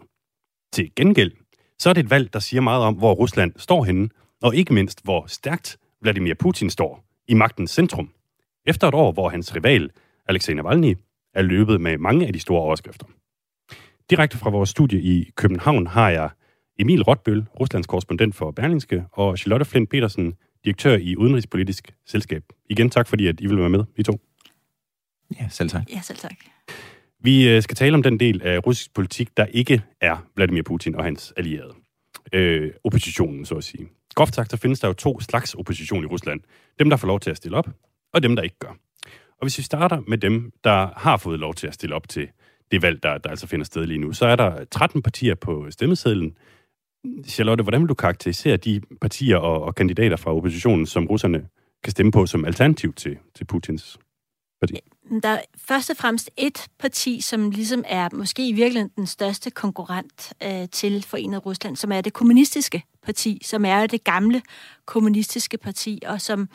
[0.72, 1.32] Til gengæld,
[1.78, 4.08] så er det et valg, der siger meget om, hvor Rusland står henne,
[4.42, 8.10] og ikke mindst, hvor stærkt Vladimir Putin står i magtens centrum.
[8.66, 9.90] Efter et år, hvor hans rival,
[10.28, 10.96] Alexei Navalny,
[11.34, 13.06] er løbet med mange af de store overskrifter.
[14.10, 16.30] Direkte fra vores studie i København har jeg
[16.78, 22.42] Emil Rotbøl, Ruslands korrespondent for Berlingske, og Charlotte Flint Petersen, direktør i Udenrigspolitisk Selskab.
[22.70, 24.20] Igen tak, fordi at I vil være med, I to.
[25.40, 25.82] Ja, selv tak.
[25.94, 26.34] Ja, selv tak.
[27.20, 30.94] Vi øh, skal tale om den del af russisk politik, der ikke er Vladimir Putin
[30.94, 31.74] og hans allierede.
[32.32, 33.88] Øh, oppositionen, så at sige.
[34.14, 36.40] Groft sagt, så findes der jo to slags opposition i Rusland.
[36.78, 37.68] Dem, der får lov til at stille op,
[38.14, 38.76] og dem, der ikke gør.
[39.40, 42.28] Og hvis vi starter med dem, der har fået lov til at stille op til
[42.70, 45.66] det valg, der, der altså finder sted lige nu, så er der 13 partier på
[45.70, 46.36] stemmesedlen.
[47.28, 51.46] Charlotte, hvordan vil du karakterisere de partier og, og kandidater fra oppositionen, som russerne
[51.84, 53.98] kan stemme på som alternativ til, til Putins
[54.60, 54.74] parti?
[55.22, 59.50] Der er først og fremmest et parti, som ligesom er måske i virkeligheden den største
[59.50, 64.42] konkurrent øh, til Forenet Rusland, som er det kommunistiske parti, som er det gamle
[64.86, 66.48] kommunistiske parti, og som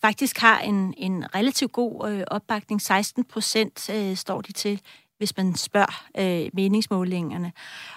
[0.00, 2.82] faktisk har en, en relativt god øh, opbakning.
[2.82, 4.80] 16 procent øh, står de til,
[5.18, 7.52] hvis man spørger øh, meningsmålingerne.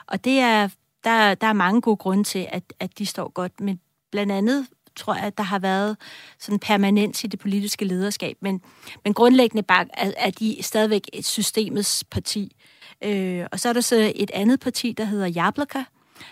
[0.08, 0.70] Og det er,
[1.04, 3.80] der, der er mange gode grunde til, at, at de står godt, men
[4.12, 5.98] blandt andet tror jeg, at der har været
[6.40, 8.38] sådan permanens i det politiske lederskab.
[8.42, 8.62] Men,
[9.04, 12.56] men grundlæggende bare er, er de stadigvæk et systemets parti.
[13.04, 15.84] Øh, og så er der så et andet parti, der hedder Jablaka,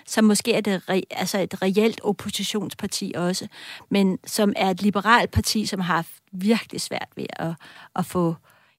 [0.05, 3.47] som måske er det re, altså et reelt oppositionsparti også,
[3.89, 7.53] men som er et liberalt parti, som har haft virkelig svært ved at,
[7.95, 8.35] at få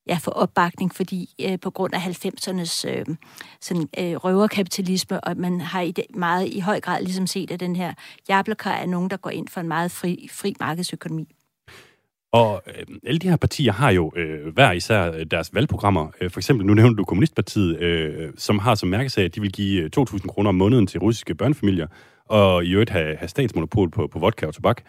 [0.06, 3.06] ja, få opbakning, fordi øh, på grund af 90'ernes øh,
[3.60, 7.60] sådan, øh, røverkapitalisme, og man har i det, meget i høj grad ligesom set, at
[7.60, 7.94] den her
[8.28, 11.28] Jablaka er nogen, der går ind for en meget fri, fri markedsøkonomi.
[12.32, 16.08] Og øh, alle de her partier har jo øh, hver især øh, deres valgprogrammer.
[16.20, 19.52] Øh, for eksempel, nu nævnte du Kommunistpartiet, øh, som har som mærkesag, at de vil
[19.52, 21.86] give øh, 2.000 kroner om måneden til russiske børnefamilier,
[22.24, 24.82] og i øvrigt have, have statsmonopol på, på vodka og tobak.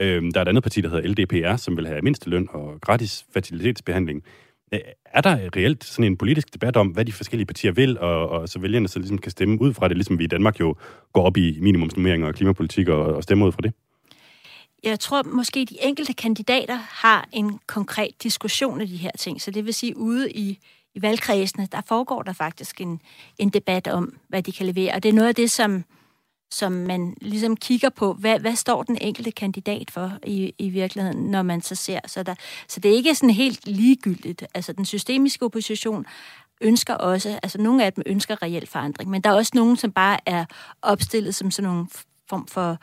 [0.00, 3.24] Øh, der er et andet parti, der hedder LDPR, som vil have mindsteløn og gratis
[3.32, 4.22] fertilitetsbehandling.
[4.72, 8.28] Øh, er der reelt sådan en politisk debat om, hvad de forskellige partier vil, og,
[8.28, 10.76] og så vælgerne så ligesom kan stemme ud fra det, ligesom vi i Danmark jo
[11.12, 13.72] går op i minimumsnummeringer og klimapolitik og, og stemmer ud fra det?
[14.82, 19.40] Jeg tror måske, de enkelte kandidater har en konkret diskussion af de her ting.
[19.40, 20.58] Så det vil sige, ude i,
[20.94, 23.00] i valgkredsene, der foregår der faktisk en,
[23.38, 24.92] en debat om, hvad de kan levere.
[24.94, 25.84] Og det er noget af det, som
[26.50, 31.30] som man ligesom kigger på, hvad, hvad står den enkelte kandidat for i, i virkeligheden,
[31.30, 32.00] når man så ser.
[32.06, 32.34] Så, der,
[32.68, 34.44] så det er ikke sådan helt ligegyldigt.
[34.54, 36.06] Altså den systemiske opposition
[36.60, 39.92] ønsker også, altså nogle af dem ønsker reel forandring, men der er også nogen, som
[39.92, 40.44] bare er
[40.82, 41.86] opstillet som sådan nogle
[42.28, 42.78] form for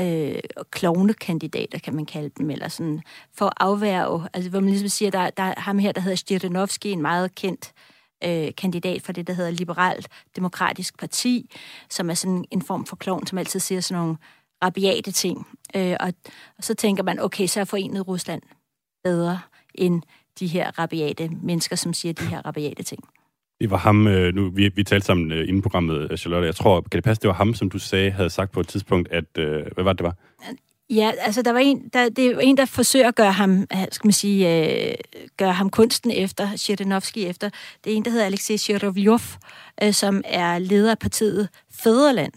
[0.00, 3.02] øh, klovnekandidater, kan man kalde dem, eller sådan
[3.34, 6.16] for at afværge, altså hvor man ligesom siger, der, der er ham her, der hedder
[6.16, 11.50] Stjernovski, en meget kendt øh, øh, kandidat for det, der hedder Liberalt Demokratisk Parti,
[11.90, 14.16] som er sådan en form for klovn, som altid siger sådan nogle
[14.64, 15.46] rabiate ting.
[15.76, 16.12] Øh, og,
[16.58, 18.42] og så tænker man, okay, så er forenet Rusland
[19.04, 19.40] bedre
[19.74, 20.02] end
[20.38, 23.04] de her rabiate mennesker, som siger de her rabiate ting.
[23.60, 26.46] Det var ham, øh, nu vi, vi talte sammen øh, inden programmet, øh, Charlotte.
[26.46, 28.68] Jeg tror, kan det passe, det var ham, som du sagde, havde sagt på et
[28.68, 30.14] tidspunkt, at, øh, hvad var det, det var?
[30.90, 33.86] Ja, altså der var en, der, det er en, der forsøger at gøre ham, øh,
[33.92, 34.94] skal man sige, øh,
[35.36, 37.50] gøre ham kunsten efter, Shirdenovsky efter.
[37.84, 39.20] Det er en, der hedder Alexei Shirovjov,
[39.82, 41.48] øh, som er leder af partiet
[41.82, 42.32] Fæderland.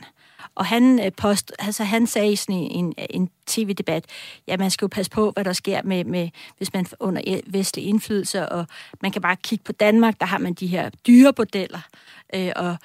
[0.55, 4.05] Og han, øh, post, altså, han sagde i sådan en, en, en tv-debat,
[4.47, 7.53] ja, man skal jo passe på, hvad der sker, med, med, hvis man under øh,
[7.53, 8.65] vestlig indflydelse, og
[9.01, 11.81] man kan bare kigge på Danmark, der har man de her dyre bordeller,
[12.35, 12.77] øh, og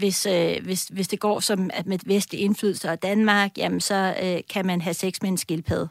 [0.00, 4.14] hvis, øh, hvis, hvis det går som at med vestlig indflydelse og Danmark, jamen så
[4.22, 5.88] øh, kan man have sex med en skildpadde.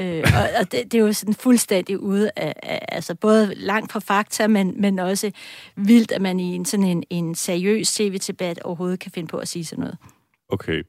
[0.00, 3.92] Øh, og og det, det er jo sådan fuldstændig ude af, af altså både langt
[3.92, 5.30] fra fakta, men, men også
[5.76, 9.48] vildt, at man i en sådan en, en seriøs CV-debat overhovedet kan finde på at
[9.48, 9.98] sige sådan noget.
[10.48, 10.82] Okay.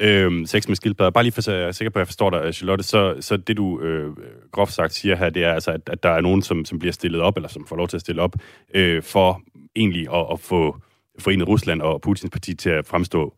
[0.00, 1.10] Øhm, sex med skildpadder.
[1.10, 3.36] Bare lige for at jeg er sikker på, at jeg forstår dig, Charlotte, så, så
[3.36, 4.16] det du øh,
[4.52, 6.92] groft sagt siger her, det er altså, at, at der er nogen, som, som bliver
[6.92, 8.34] stillet op, eller som får lov til at stille op,
[8.74, 9.42] øh, for
[9.76, 10.76] egentlig at, at få
[11.19, 13.33] forenet Rusland og Putins parti til at fremstå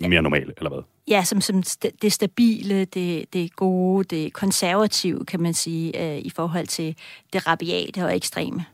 [0.00, 0.82] mere normale, eller hvad?
[1.08, 1.62] Ja, som, som
[2.02, 6.96] det stabile, det, det gode, det konservative, kan man sige, øh, i forhold til
[7.32, 8.64] det rabiate og ekstreme.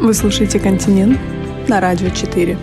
[0.00, 1.18] Вы слушаете «Континент»
[1.68, 2.56] на Радио 4.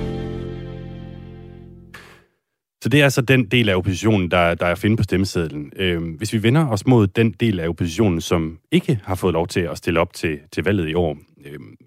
[2.84, 5.72] Så det er altså den del af oppositionen, der, der er at finde på stemmesedlen.
[5.76, 9.48] Øhm, hvis vi vender os mod den del af oppositionen, som ikke har fået lov
[9.48, 11.35] til at stille op til, til valget i år, øhm,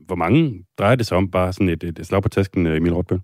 [0.06, 1.32] hvor mange drejer det sig om?
[1.32, 3.20] Bare sådan et, et slag på tasken, Emil Rotbøl?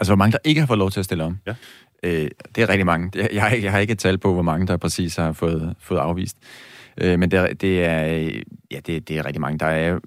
[0.00, 1.38] Altså, hvor mange der ikke har fået lov til at stille om?
[1.46, 1.54] Ja.
[2.02, 3.10] Øh, det er rigtig mange.
[3.14, 5.98] Jeg, jeg, jeg har ikke et tal på, hvor mange der præcis har fået, fået
[5.98, 6.36] afvist.
[7.00, 8.30] Øh, men det, det er,
[8.70, 9.58] ja, det, det er rigtig mange.
[9.58, 9.98] Der er,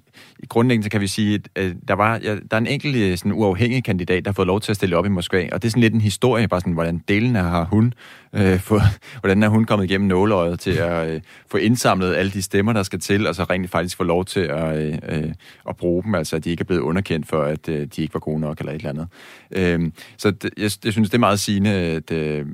[0.48, 3.84] grundlæggende kan vi sige, at der, var, ja, der er en enkelt øh, sådan, uafhængig
[3.84, 5.80] kandidat, der har fået lov til at stille op i Moskva, og det er sådan
[5.80, 7.94] lidt en historie, bare sådan, hvordan delen har hun,
[8.32, 8.80] øh, for,
[9.20, 12.82] hvordan er hun kommet igennem nåleøjet til at øh, få indsamlet alle de stemmer, der
[12.82, 15.32] skal til, og så rent faktisk få lov til at, øh, øh
[15.68, 18.14] at bruge dem, altså at de ikke er blevet underkendt for, at øh, de ikke
[18.14, 19.08] var gode nok eller et eller andet.
[19.50, 22.46] Øh, så det, jeg, jeg synes, det er meget sigende, at, øh,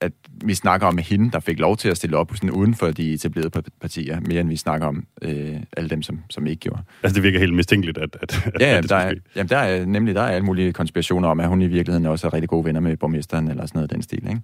[0.00, 0.12] at
[0.44, 3.12] vi snakker om hende, der fik lov til at stille op sådan uden for de
[3.12, 5.31] etablerede partier, mere end vi snakker om øh,
[5.76, 6.82] alle dem, som, som ikke gjorde.
[7.02, 9.86] Altså det virker helt mistænkeligt, at, at, ja, at det der er, jamen, der er
[9.86, 12.64] nemlig der er alle mulige konspirationer om, at hun i virkeligheden også er rigtig gode
[12.64, 14.40] venner med borgmesteren, eller sådan noget den stil, ikke?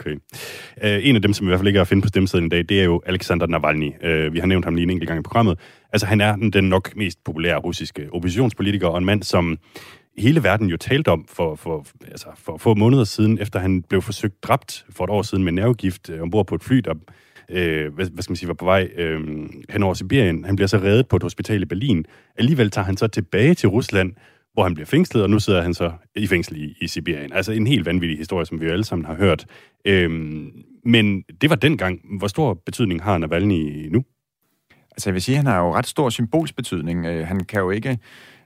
[0.00, 0.14] Okay.
[0.84, 2.48] Uh, en af dem, som i hvert fald ikke er at finde på stemmesedlen i
[2.48, 3.92] dag, det er jo Alexander Navalny.
[4.04, 5.58] Uh, vi har nævnt ham lige en enkelt gang i programmet.
[5.92, 9.58] Altså, han er den nok mest populære russiske oppositionspolitiker, og en mand, som
[10.18, 14.02] hele verden jo talte om for, for, altså for få måneder siden, efter han blev
[14.02, 16.94] forsøgt dræbt for et år siden med nervegift uh, ombord på et fly, der
[17.50, 19.20] øh, hvad, hvad skal man sige, var på vej øh,
[19.70, 20.44] hen over Sibirien.
[20.44, 22.06] Han bliver så reddet på et hospital i Berlin.
[22.36, 24.12] Alligevel tager han så tilbage til Rusland,
[24.52, 27.32] hvor han bliver fængslet, og nu sidder han så i fængsel i, i Sibirien.
[27.32, 29.46] Altså en helt vanvittig historie, som vi jo alle sammen har hørt.
[29.84, 30.52] Øhm,
[30.84, 32.00] men det var dengang.
[32.18, 34.04] Hvor stor betydning har Navalny nu?
[34.90, 37.06] Altså jeg vil sige, at han har jo ret stor symbolsbetydning.
[37.06, 37.98] Øh, han kan jo ikke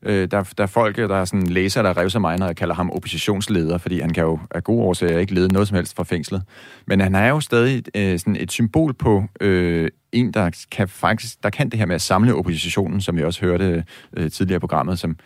[0.03, 2.75] Øh, der, der er folk, der er sådan læser, der revser mig, når jeg kalder
[2.75, 6.05] ham oppositionsleder, fordi han kan jo af gode årsager ikke lede noget som helst fra
[6.05, 6.43] fængslet.
[6.87, 11.43] Men han er jo stadig øh, sådan et symbol på øh, en, der kan faktisk
[11.43, 13.85] der kan det her med at samle oppositionen, som vi også hørte
[14.17, 15.17] øh, tidligere i programmet, som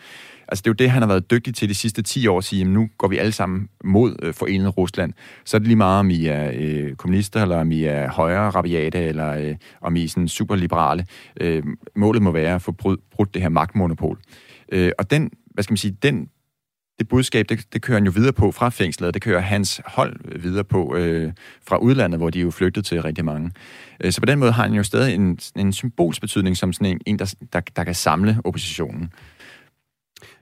[0.47, 2.43] Altså det er jo det, han har været dygtig til de sidste 10 år, at
[2.43, 5.13] sige, at nu går vi alle sammen mod øh, forenet Rusland.
[5.45, 8.49] Så er det lige meget, om I er øh, kommunister, eller om I er højre
[8.49, 11.05] rabiate, eller øh, om I er sådan superliberale.
[11.41, 11.63] Øh,
[11.95, 14.19] målet må være at få brudt, brudt det her magtmonopol.
[14.71, 16.29] Øh, og den, hvad skal man sige, den,
[16.99, 20.39] det budskab, det, det kører han jo videre på fra fængslet, det kører hans hold
[20.39, 21.33] videre på øh,
[21.67, 23.51] fra udlandet, hvor de er jo flygtet til rigtig mange.
[23.99, 26.87] Øh, så på den måde har han jo stadig en, en symbolsk betydning som sådan
[26.87, 29.13] en, en der, der, der kan samle oppositionen.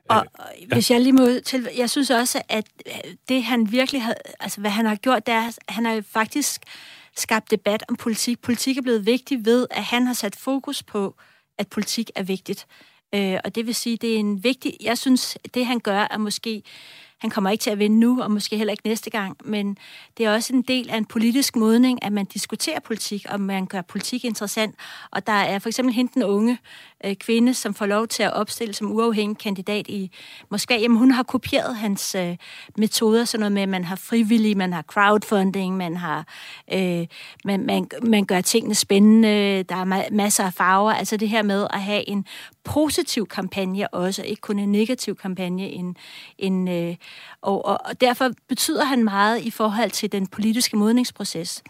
[0.09, 0.25] Og
[0.67, 2.65] hvis jeg lige må til, jeg synes også, at
[3.29, 6.61] det han virkelig har, altså hvad han har gjort, det er, han har faktisk
[7.17, 8.41] skabt debat om politik.
[8.41, 11.15] Politik er blevet vigtig ved, at han har sat fokus på,
[11.57, 12.65] at politik er vigtigt.
[13.15, 14.77] Øh, og det vil sige, det er en vigtig...
[14.81, 16.63] Jeg synes, det han gør, er måske...
[17.23, 19.77] Han kommer ikke til at vinde nu, og måske heller ikke næste gang, men
[20.17, 23.65] det er også en del af en politisk modning, at man diskuterer politik, og man
[23.65, 24.75] gør politik interessant.
[25.11, 26.57] Og der er for eksempel hende den unge,
[27.05, 30.11] øh, kvinde, som får lov til at opstille som uafhængig kandidat i
[30.49, 30.75] Moskva.
[30.75, 32.37] Jamen, hun har kopieret hans øh,
[32.77, 36.27] metoder, sådan noget med, at man har frivillig, man har crowdfunding, man har
[36.73, 37.07] øh,
[37.45, 40.91] man, man, man gør tingene spændende, der er ma- masser af farver.
[40.91, 42.25] Altså det her med at have en
[42.63, 45.69] positiv kampagne også, ikke kun en negativ kampagne.
[45.69, 45.97] En,
[46.37, 46.95] en, øh,
[47.41, 51.63] og, og, og derfor betyder han meget i forhold til den politiske modningsproces.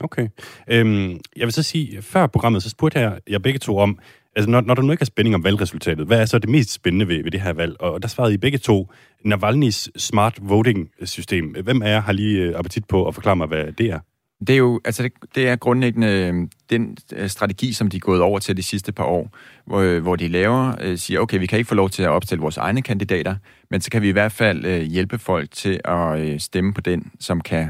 [0.00, 0.28] Okay.
[0.68, 3.98] Øhm, jeg vil så sige, før programmet, så spurgte jeg jer begge to om,
[4.36, 6.70] Altså, når, når der nu ikke er spænding om valgresultatet, hvad er så det mest
[6.70, 7.80] spændende ved, ved det her valg?
[7.80, 8.92] Og der svarede I begge to,
[9.26, 11.54] Navalny's smart voting-system.
[11.62, 13.98] Hvem af jer har lige øh, appetit på at forklare mig, hvad det er?
[14.46, 18.00] Det er jo, altså det, det er grundlæggende øh, den øh, strategi, som de er
[18.00, 19.30] gået over til de sidste par år,
[19.64, 22.42] hvor, øh, hvor de laver, siger, okay, vi kan ikke få lov til at opstille
[22.42, 23.34] vores egne kandidater,
[23.70, 27.40] men så kan vi i hvert fald hjælpe folk til at stemme på den, som
[27.40, 27.68] kan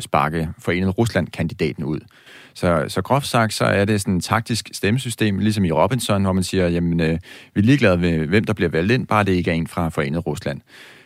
[0.00, 2.00] sparke Forenet Rusland-kandidaten ud.
[2.54, 6.32] Så, så groft sagt, så er det sådan et taktisk stemmesystem, ligesom i Robinson, hvor
[6.32, 6.98] man siger, jamen,
[7.54, 9.88] vi er ligeglade med, hvem der bliver valgt ind, bare det ikke er en fra
[9.88, 10.60] Forenet Rusland.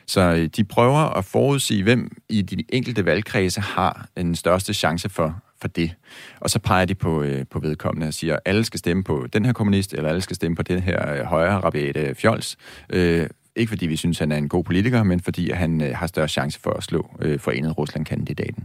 [0.06, 5.08] Så øh, de prøver at forudsige, hvem i de enkelte valgkredse har den største chance
[5.08, 5.94] for, for det.
[6.40, 9.26] Og så peger de på, øh, på vedkommende og siger, at alle skal stemme på
[9.32, 12.56] den her kommunist, eller alle skal stemme på den her øh, højre rabiate fjols.
[12.90, 13.26] Øh,
[13.56, 16.28] ikke fordi vi synes, han er en god politiker, men fordi han øh, har større
[16.28, 18.64] chance for at slå øh, forenet Rusland-kandidaten.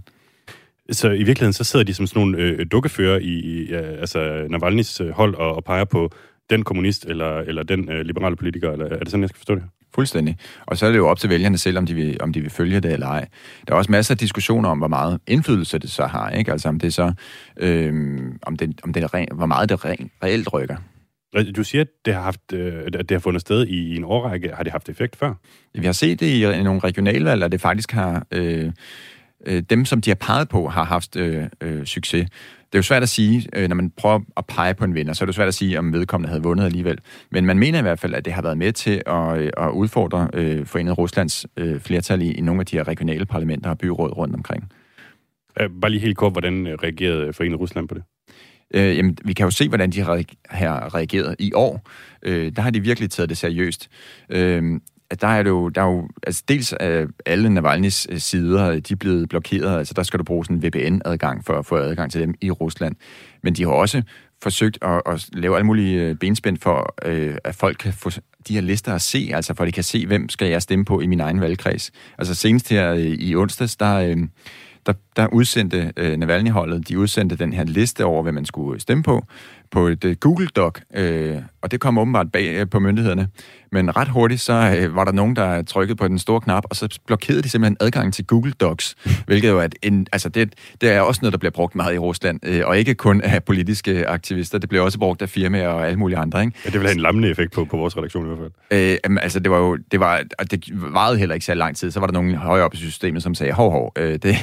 [0.91, 5.03] Så i virkeligheden, så sidder de som sådan nogle øh, dukkefører i, i altså Navalny's
[5.03, 6.11] øh, hold og, og peger på
[6.49, 9.55] den kommunist eller, eller den øh, liberale politiker, eller er det sådan, jeg skal forstå
[9.55, 9.63] det?
[9.95, 10.37] Fuldstændig.
[10.65, 12.49] Og så er det jo op til vælgerne selv, om de vil, om de vil
[12.49, 13.27] følge det eller ej.
[13.67, 16.29] Der er også masser af diskussioner om, hvor meget indflydelse det så har.
[16.29, 16.51] Ikke?
[16.51, 17.13] Altså om det så,
[17.57, 17.93] øh,
[18.41, 20.77] om det, om det re, hvor meget det re, reelt rykker.
[21.55, 24.51] Du siger, at det har, haft, øh, at det har fundet sted i en årrække.
[24.53, 25.33] Har det haft effekt før?
[25.73, 28.25] Vi har set det i, i nogle regionalvalg, at det faktisk har...
[28.31, 28.71] Øh,
[29.45, 32.27] øh, dem, som de har peget på, har haft øh, øh, succes.
[32.71, 35.13] Det er jo svært at sige, øh, når man prøver at pege på en vinder,
[35.13, 36.97] så er det svært at sige, om vedkommende havde vundet alligevel.
[37.31, 39.69] Men man mener i hvert fald, at det har været med til at, øh, at
[39.69, 43.77] udfordre øh, Forenet Ruslands øh, flertal i, i nogle af de her regionale parlamenter og
[43.77, 44.69] byråd rundt omkring.
[45.59, 48.03] Øh, bare lige helt kort, hvordan reagerede Forenet Rusland på det?
[48.73, 50.01] Øh, jamen, vi kan jo se, hvordan de
[50.49, 51.89] har reageret i år.
[52.23, 53.89] Øh, der har de virkelig taget det seriøst.
[54.29, 54.79] Øh,
[55.21, 58.77] der er det jo, der er jo altså dels er alle Navalny's øh, sider, øh,
[58.77, 61.77] de er blevet blokeret, altså der skal du bruge sådan en VPN-adgang for at få
[61.77, 62.95] adgang til dem i Rusland.
[63.43, 64.01] Men de har også
[64.43, 68.09] forsøgt at, at lave alle mulige benspænd for, øh, at folk kan få
[68.47, 70.85] de her lister at se, altså for at de kan se, hvem skal jeg stemme
[70.85, 71.91] på i min egen valgkreds.
[72.17, 74.17] Altså senest her øh, i onsdags, der, øh,
[74.85, 79.03] der, der udsendte øh, Navalny-holdet, de udsendte den her liste over, hvad man skulle stemme
[79.03, 79.25] på,
[79.71, 83.27] på et uh, Google Doc, øh, og det kom åbenbart bag uh, på myndighederne.
[83.71, 86.75] Men ret hurtigt, så uh, var der nogen, der trykkede på den store knap, og
[86.75, 88.95] så blokerede de simpelthen adgangen til Google Docs,
[89.27, 91.97] hvilket jo er, en, altså det, det er også noget, der bliver brugt meget i
[91.97, 95.99] Rusland, og ikke kun af politiske aktivister, det bliver også brugt af firmaer og alle
[95.99, 96.41] mulige andre.
[96.41, 96.57] Ikke?
[96.65, 98.99] Ja, det vil have en lammende effekt på, på vores redaktion i hvert fald.
[99.09, 101.91] Uh, altså det var jo, det var, og det varede heller ikke så lang tid,
[101.91, 104.21] så var der nogen højere op i systemet, som sagde, hov, hov, det,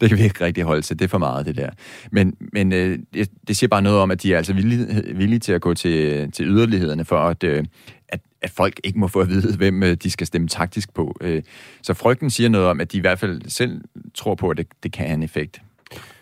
[0.00, 1.70] det kan vi ikke rigtig holde til, det er for meget det der.
[2.12, 3.00] Men, men det,
[3.48, 5.74] det siger bare noget om, at de er altså villige villige, villige til at gå
[5.74, 7.64] til, til yderlighederne for, at, øh,
[8.08, 11.16] at, at folk ikke må få at vide, hvem øh, de skal stemme taktisk på.
[11.20, 11.42] Øh,
[11.82, 13.80] så frygten siger noget om, at de i hvert fald selv
[14.14, 15.60] tror på, at det, det kan have en effekt.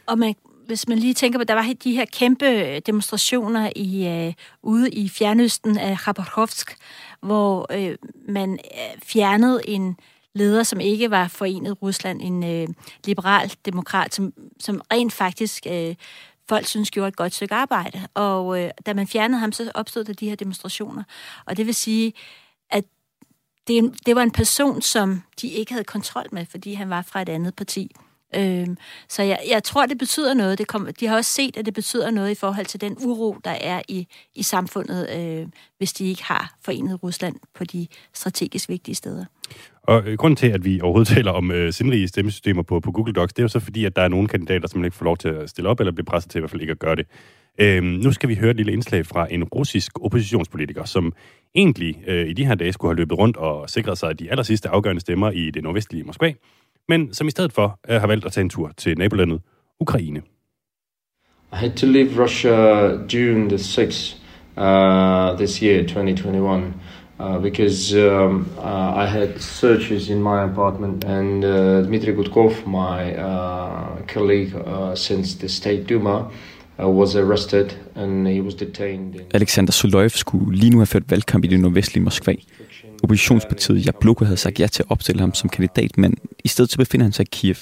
[0.06, 0.34] Og man,
[0.66, 4.32] hvis man lige tænker på, der var de her kæmpe demonstrationer i, øh,
[4.62, 6.76] ude i fjernøsten af Khabarovsk,
[7.20, 7.96] hvor øh,
[8.28, 8.58] man
[9.02, 9.96] fjernede en
[10.34, 12.68] leder, som ikke var forenet Rusland, en øh,
[13.04, 15.94] liberal demokrat, som, som rent faktisk øh,
[16.48, 18.08] folk synes gjorde et godt stykke arbejde.
[18.14, 21.02] Og øh, da man fjernede ham, så opstod der de her demonstrationer.
[21.46, 22.12] Og det vil sige,
[22.70, 22.84] at
[23.68, 27.22] det, det var en person, som de ikke havde kontrol med, fordi han var fra
[27.22, 27.90] et andet parti.
[28.34, 28.76] Øhm,
[29.08, 30.58] så jeg, jeg tror, det betyder noget.
[30.58, 33.36] Det kom, de har også set, at det betyder noget i forhold til den uro,
[33.44, 38.68] der er i, i samfundet, øh, hvis de ikke har forenet Rusland på de strategisk
[38.68, 39.24] vigtige steder.
[39.86, 43.12] Og øh, grunden til, at vi overhovedet taler om øh, sindrige stemmesystemer på, på Google
[43.12, 45.16] Docs, det er jo så fordi, at der er nogle kandidater, som ikke får lov
[45.16, 47.06] til at stille op, eller bliver presset til i hvert fald ikke at gøre det.
[47.58, 51.12] Øhm, nu skal vi høre et lille indslag fra en russisk oppositionspolitiker, som
[51.54, 54.42] egentlig øh, i de her dage skulle have løbet rundt og sikret sig de aller
[54.42, 56.32] sidste afgørende stemmer i det nordvestlige Moskva,
[56.88, 59.40] men som i stedet for øh, har valgt at tage en tur til nabolandet
[59.80, 60.22] Ukraine.
[61.52, 62.54] I had to leave Russia
[63.14, 64.16] June the 6th
[64.56, 66.74] uh, this year, 2021.
[67.18, 73.14] Uh, because um, uh, I had searches in my apartment, and uh, Dmitry Gudkov, my
[73.14, 76.30] uh, colleague uh, since the State Duma,
[76.78, 79.14] uh, was arrested and he was detained.
[79.14, 79.20] In...
[79.34, 82.34] Alexander Soloyev skulle lige nu have ført valgkamp i det nordvestlige Moskva.
[83.02, 86.14] Oppositionspartiet Jabloko havde sagt ja til at opstille ham som kandidat, men
[86.44, 87.56] i stedet så befinder han sig i Kiev.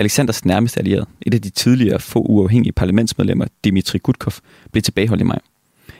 [0.00, 4.32] Alexanders nærmeste allierede, et af de tidligere få uafhængige parlamentsmedlemmer, Dmitri Gudkov,
[4.72, 5.38] blev tilbageholdt i maj.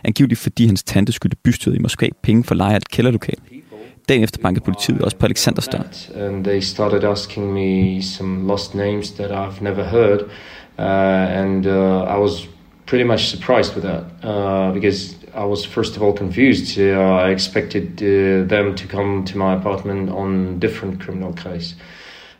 [0.04, 3.36] Angiveligt fordi hans tante skyldte bystyret i Moskva penge for leje af et kælderlokal.
[4.08, 5.78] Dagen efter bankede politiet også på Alexanders dør.
[6.16, 10.20] And they started asking me some lost names that I've never heard.
[10.78, 10.84] Uh,
[11.40, 12.48] and uh, I was
[12.86, 16.78] pretty much surprised with that uh, because I was first of all confused.
[16.78, 21.76] Uh, I expected uh, them to come to my apartment on different criminal case.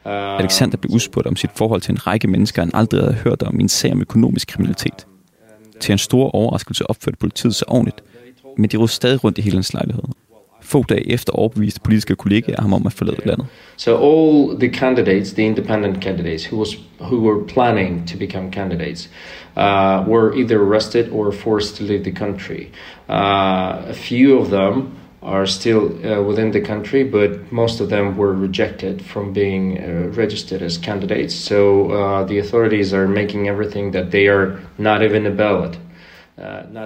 [0.05, 3.42] Uh, Alexander blev udspurgt om sit forhold til en række mennesker, han aldrig havde hørt
[3.42, 5.07] om i en sag om økonomisk kriminalitet.
[5.81, 8.03] Til en stor overraskelse opførte politiet sig ordentligt,
[8.57, 10.03] men de rød stadig rundt i hele hans lejlighed.
[10.61, 13.47] Få dage efter overbeviste politiske kollegaer ham om at forlade landet.
[13.76, 19.11] So all the candidates, the independent candidates who was who were planning to become candidates,
[19.57, 22.61] uh, were either arrested or forced to leave the country.
[23.09, 28.16] Uh, a few of them are still uh, within the country, but most of them
[28.16, 31.34] were rejected from being uh, registered as candidates.
[31.34, 35.78] So uh, the authorities are making everything that they are not even a ballot.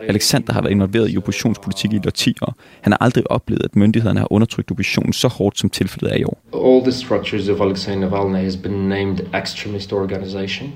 [0.09, 2.55] Alexander har været involveret i oppositionspolitik i årtier.
[2.81, 6.25] Han har aldrig oplevet, at myndighederne har undertrykt oppositionen så hårdt, som tilfældet er i
[6.25, 6.39] år.
[6.55, 10.73] All the structures of Alexei Navalny has been named extremist organization.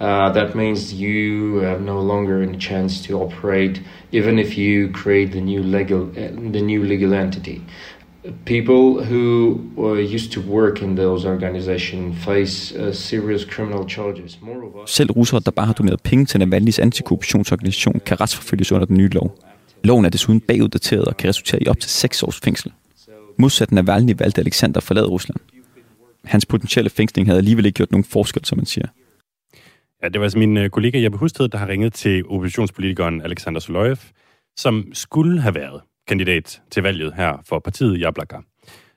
[0.00, 3.80] Uh, that means you have no longer any chance to operate,
[4.12, 7.62] even if you create the new legal, uh, the new legal entity.
[8.44, 14.38] People who uh, used to work in those organizations face uh, serious criminal charges.
[14.42, 18.96] Moreover, Selv russere, der bare har doneret penge til Navalny's antikorruptionsorganisation, kan retsforfølges under den
[18.96, 19.38] nye lov.
[19.84, 22.72] Loven er desuden baguddateret og kan resultere i op til 6 års fængsel.
[23.38, 25.36] Modsat Navalny valgte Alexander at forlade Rusland.
[26.24, 28.86] Hans potentielle fængsling havde alligevel ikke gjort nogen forskel, som man siger.
[30.06, 33.60] Ja, det var altså min øh, kollega Jeppe Husted, der har ringet til oppositionspolitikeren Alexander
[33.60, 33.96] Soloyev,
[34.56, 38.36] som skulle have været kandidat til valget her for partiet Jablaka.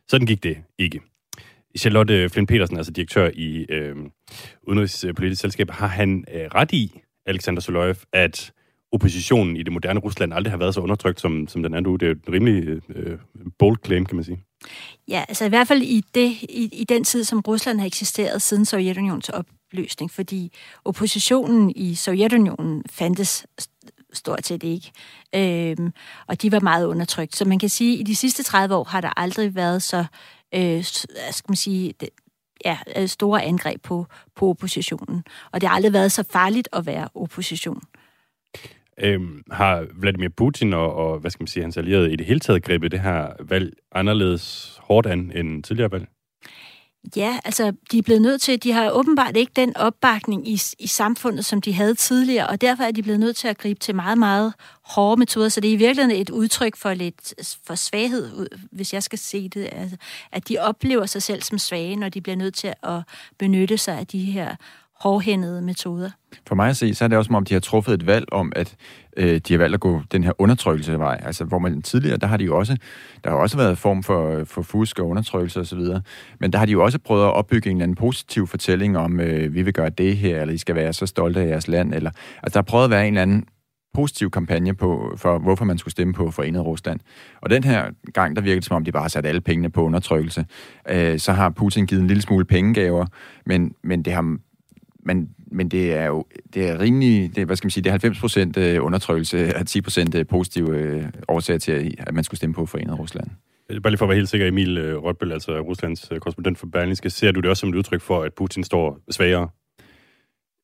[0.07, 1.01] Sådan gik det ikke.
[1.77, 3.95] Charlotte Flint Petersen, altså direktør i øh,
[4.63, 8.51] Udenrigspolitisk Selskab, har han øh, ret i, Alexander Soloyev, at
[8.91, 11.95] oppositionen i det moderne Rusland aldrig har været så undertrykt, som, som den er nu.
[11.95, 13.17] Det er jo en rimelig øh, øh,
[13.59, 14.43] bold claim, kan man sige.
[15.07, 18.41] Ja, altså i hvert fald i, det, i, i den tid, som Rusland har eksisteret
[18.41, 20.51] siden Sovjetunionens opløsning, fordi
[20.85, 23.45] oppositionen i Sovjetunionen fandtes
[24.13, 24.91] stort set ikke.
[25.35, 25.93] Øhm,
[26.27, 27.35] og de var meget undertrykt.
[27.35, 30.05] Så man kan sige, at i de sidste 30 år har der aldrig været så
[30.55, 32.09] øh, skal man sige, det,
[32.65, 34.05] ja, øh, store angreb på,
[34.35, 35.23] på oppositionen.
[35.51, 37.81] Og det har aldrig været så farligt at være opposition.
[39.01, 42.39] Øhm, har Vladimir Putin og, og, hvad skal man sige, hans allierede i det hele
[42.39, 46.07] taget grebet det her valg anderledes hårdt an end tidligere valg?
[47.15, 50.87] Ja, altså de er blevet nødt til, de har åbenbart ikke den opbakning i, i
[50.87, 53.95] samfundet, som de havde tidligere, og derfor er de blevet nødt til at gribe til
[53.95, 57.33] meget, meget hårde metoder, så det er i virkeligheden et udtryk for lidt
[57.67, 59.97] for svaghed, hvis jeg skal se det, altså,
[60.31, 63.01] at de oplever sig selv som svage, når de bliver nødt til at
[63.37, 64.55] benytte sig af de her
[64.99, 66.09] hårdhændede metoder.
[66.47, 68.25] For mig at se, så er det også som om, de har truffet et valg
[68.33, 68.75] om, at
[69.17, 71.21] øh, de har valgt at gå den her undertrykkelsevej.
[71.25, 72.77] Altså, hvor man tidligere, der har de jo også,
[73.23, 75.81] der har også været form for, øh, for fusk og undertrykkelse osv.,
[76.39, 79.19] men der har de jo også prøvet at opbygge en eller anden positiv fortælling om,
[79.19, 81.93] øh, vi vil gøre det her, eller I skal være så stolte af jeres land,
[81.93, 82.11] eller,
[82.43, 83.45] altså, der har prøvet at være en eller anden
[83.93, 86.99] positiv kampagne på, for hvorfor man skulle stemme på Forenet Rusland.
[87.41, 89.69] Og den her gang, der virkede det som om, de bare har sat alle pengene
[89.69, 90.45] på undertrykkelse.
[90.89, 93.05] Øh, så har Putin givet en lille smule pengegaver,
[93.45, 94.37] men, men det har
[95.09, 97.93] men, men det er jo det er rimelig, det, hvad skal man sige, det er
[97.93, 102.99] 90 procent undertrykkelse og 10 procent positive årsager til, at man skulle stemme på Forenet
[102.99, 103.27] Rusland.
[103.83, 107.31] Bare lige for at være helt sikker, Emil Rotbøl, altså Ruslands korrespondent for Berlingske, ser
[107.31, 109.49] du det også som et udtryk for, at Putin står svagere?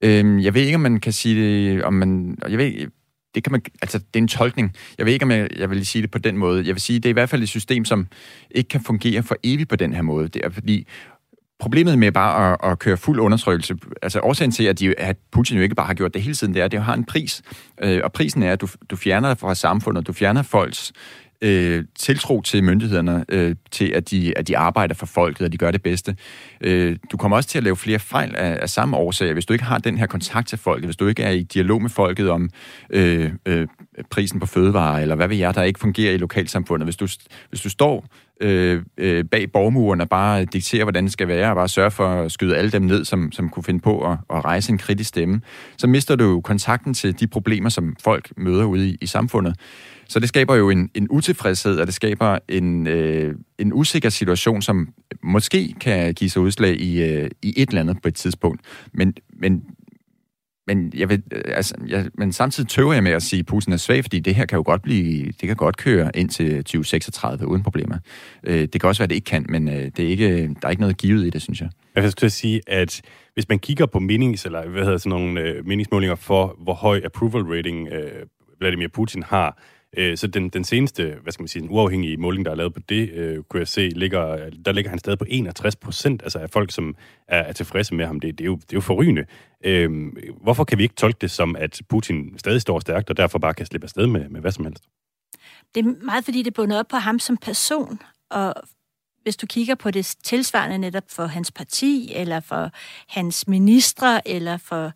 [0.03, 2.87] Øhm, jeg ved ikke, om man kan sige det, om man, jeg ved,
[3.35, 4.73] det kan man, altså det er en tolkning.
[4.97, 6.57] Jeg ved ikke, om jeg, jeg vil sige det på den måde.
[6.57, 8.07] Jeg vil sige, det er i hvert fald et system, som
[8.51, 10.27] ikke kan fungere for evigt på den her måde.
[10.27, 10.87] Det er fordi,
[11.59, 15.57] Problemet med bare at, at køre fuld undertrykkelse, altså årsagen til, at, de, at Putin
[15.57, 17.41] jo ikke bare har gjort det hele tiden, det er, at det har en pris.
[17.81, 20.93] Øh, og prisen er, at du, du fjerner fra samfundet, du fjerner folks
[21.41, 25.57] øh, tiltro til myndighederne, øh, til at de, at de arbejder for folket, og de
[25.57, 26.15] gør det bedste.
[26.61, 29.53] Øh, du kommer også til at lave flere fejl af, af samme årsag, hvis du
[29.53, 32.29] ikke har den her kontakt til folket, hvis du ikke er i dialog med folket
[32.29, 32.49] om
[32.89, 33.67] øh, øh,
[34.09, 36.85] prisen på fødevarer, eller hvad ved jeg, der ikke fungerer i lokalsamfundet.
[36.85, 37.07] Hvis du,
[37.49, 38.05] hvis du står
[38.41, 42.07] øh, øh, bag borgmuren og bare diktere, hvordan det skal være, og bare sørge for
[42.07, 45.07] at skyde alle dem ned, som, som kunne finde på at, at rejse en kritisk
[45.07, 45.41] stemme,
[45.77, 49.55] så mister du jo kontakten til de problemer, som folk møder ude i, i samfundet.
[50.07, 54.61] Så det skaber jo en, en utilfredshed, og det skaber en, øh, en usikker situation,
[54.61, 54.89] som
[55.23, 58.61] måske kan give sig udslag i, øh, i et eller andet på et tidspunkt.
[58.93, 59.63] Men, men
[60.67, 63.73] men, jeg vil, øh, altså, jeg, men samtidig tøver jeg med at sige, at Putin
[63.73, 66.63] er svag, fordi det her kan jo godt blive, det kan godt køre ind til
[66.63, 67.97] 2036 uden problemer.
[68.43, 70.49] Øh, det kan også være, at det ikke kan, men øh, det er ikke, øh,
[70.49, 71.69] der er ikke noget givet i det, synes jeg.
[71.95, 73.01] Jeg skulle sige, at
[73.33, 77.01] hvis man kigger på menings, eller hvad hedder sådan nogle øh, meningsmålinger for, hvor høj
[77.05, 78.25] approval rating øh,
[78.59, 79.57] Vladimir Putin har,
[79.97, 82.73] Øh, så den, den seneste, hvad skal man sige, den uafhængige måling, der er lavet
[82.73, 86.39] på det, øh, kunne jeg se, ligger, der ligger han stadig på 61 procent, altså
[86.39, 86.95] af folk, som
[87.27, 88.19] er, er tilfredse med ham.
[88.19, 89.25] Det, det, er jo, det er jo forrygende.
[89.63, 93.39] Øh, hvorfor kan vi ikke tolke det som, at Putin stadig står stærkt, og derfor
[93.39, 94.83] bare kan slippe afsted med, med hvad som helst?
[95.75, 98.53] Det er meget, fordi det er bundet op på ham som person, og
[99.25, 102.71] hvis du kigger på det tilsvarende netop for hans parti, eller for
[103.07, 104.91] hans ministre, eller for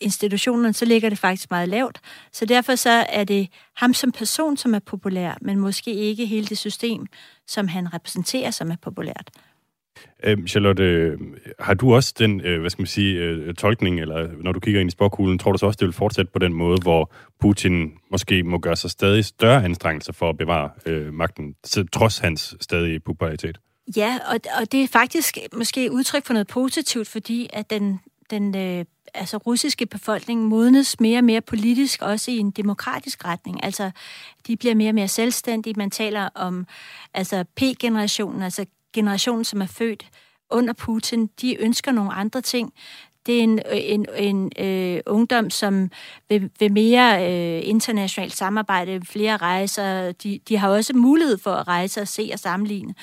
[0.00, 2.00] institutionerne, så ligger det faktisk meget lavt.
[2.32, 6.46] Så derfor så er det ham som person, som er populær, men måske ikke hele
[6.46, 7.06] det system,
[7.46, 9.30] som han repræsenterer, som er populært.
[10.24, 11.18] Øh, Charlotte,
[11.58, 14.80] har du også den, øh, hvad skal man sige, øh, tolkning, eller når du kigger
[14.80, 17.92] ind i sporkuglen, tror du så også, det vil fortsætte på den måde, hvor Putin
[18.10, 21.54] måske må gøre sig stadig større anstrengelser for at bevare øh, magten,
[21.92, 23.58] trods hans stadige popularitet?
[23.96, 28.56] Ja, og, og det er faktisk måske udtryk for noget positivt, fordi at den den
[28.56, 33.64] øh, altså russiske befolkning modnes mere og mere politisk, også i en demokratisk retning.
[33.64, 33.90] Altså,
[34.46, 35.74] de bliver mere og mere selvstændige.
[35.76, 36.66] Man taler om
[37.14, 40.06] altså P-generationen, altså generationen, som er født
[40.50, 41.26] under Putin.
[41.40, 42.72] De ønsker nogle andre ting.
[43.26, 45.90] Det er en, en, en øh, ungdom, som
[46.28, 50.12] vil, vil mere øh, internationalt samarbejde, flere rejser.
[50.12, 52.94] De, de har også mulighed for at rejse og se og sammenligne.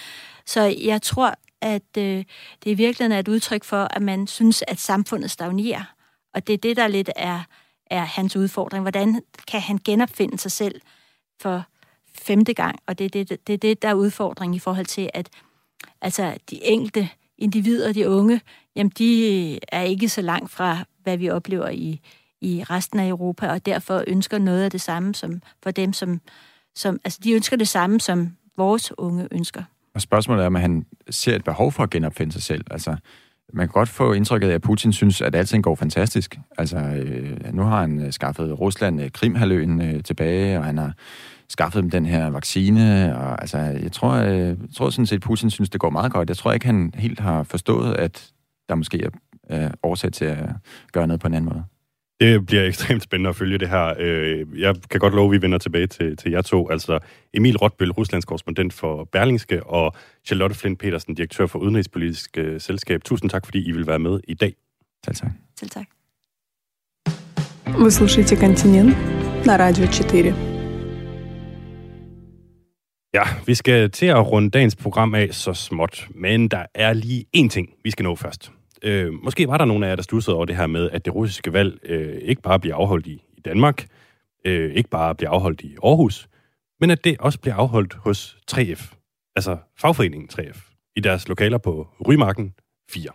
[0.45, 1.34] Så jeg tror,
[1.64, 2.18] at øh,
[2.64, 5.93] det i virkeligheden er et udtryk for, at man synes, at samfundet stagnerer.
[6.34, 7.43] Og det er det, der lidt er,
[7.86, 8.82] er hans udfordring.
[8.82, 10.82] Hvordan kan han genopfinde sig selv
[11.41, 11.66] for
[12.16, 12.80] femte gang?
[12.88, 15.30] Og det er det, det, det der er udfordring i forhold til, at
[16.01, 18.41] altså, de enkelte individer, de unge,
[18.76, 22.01] jamen de øh, er ikke så langt fra, hvad vi oplever i,
[22.41, 26.22] i resten af Europa, og derfor ønsker noget af det samme som for dem, som,
[26.76, 29.64] som altså de ønsker det samme, som vores unge ønsker.
[29.96, 32.66] Og spørgsmålet er, om han ser et behov for at genopfinde sig selv.
[32.72, 32.96] Altså,
[33.54, 36.39] man kan godt få indtrykket af, at Putin synes, at alting går fantastisk.
[36.58, 40.94] Altså, øh, nu har han øh, skaffet Rusland øh, Krimhaløen øh, tilbage, og han har
[41.50, 43.16] skaffet dem den her vaccine.
[43.18, 46.12] Og, altså, jeg tror, øh, jeg tror sådan set, at Putin synes, det går meget
[46.12, 46.30] godt.
[46.30, 48.32] Jeg tror ikke, han helt har forstået, at
[48.70, 49.10] der måske er
[49.66, 50.50] øh, årsag til at
[50.91, 51.64] gøre noget på en anden måde.
[52.22, 53.95] Det bliver ekstremt spændende at følge det her.
[53.99, 56.70] Øh, jeg kan godt love, at vi vender tilbage til, til jer to.
[56.70, 56.99] Altså
[57.35, 59.95] Emil Rotbøl, Ruslands korrespondent for Berlingske, og
[60.26, 63.05] Charlotte Flint Petersen, direktør for Udenrigspolitisk øh, Selskab.
[63.05, 64.55] Tusind tak, fordi I vil være med i dag.
[65.05, 65.31] Selv tak.
[65.61, 65.87] Selv tak.
[67.68, 68.97] Вы слушаете «Континент»
[69.47, 70.35] на Радио 4.
[73.14, 77.24] Ja, vi skal til at runde dagens program af så småt, men der er lige
[77.37, 78.53] én ting, vi skal nå først.
[78.84, 81.16] Øh, måske var der nogen af jer, der stussede over det her med, at det
[81.16, 83.88] russiske valg øh, ikke bare bliver afholdt i, i Danmark,
[84.46, 86.30] øh, ikke bare bliver afholdt i Aarhus,
[86.80, 88.96] men at det også bliver afholdt hos 3F,
[89.36, 92.54] altså fagforeningen 3F, i deres lokaler på Rymarken
[92.92, 93.12] 4.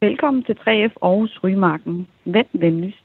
[0.00, 2.08] Velkommen til 3F Aarhus Rymarken.
[2.24, 3.04] Vent venligst.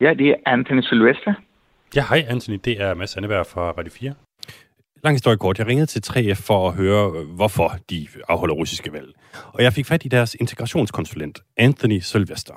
[0.00, 1.34] Ja, det er Anthony Sylvester.
[1.96, 2.58] Ja, hej Anthony.
[2.64, 4.14] Det er Mads Anneberg fra Radio 4.
[5.04, 5.58] Lang historie kort.
[5.58, 9.08] Jeg ringede til 3F for at høre, hvorfor de afholder russiske valg.
[9.52, 12.54] Og jeg fik fat i deres integrationskonsulent, Anthony Sylvester.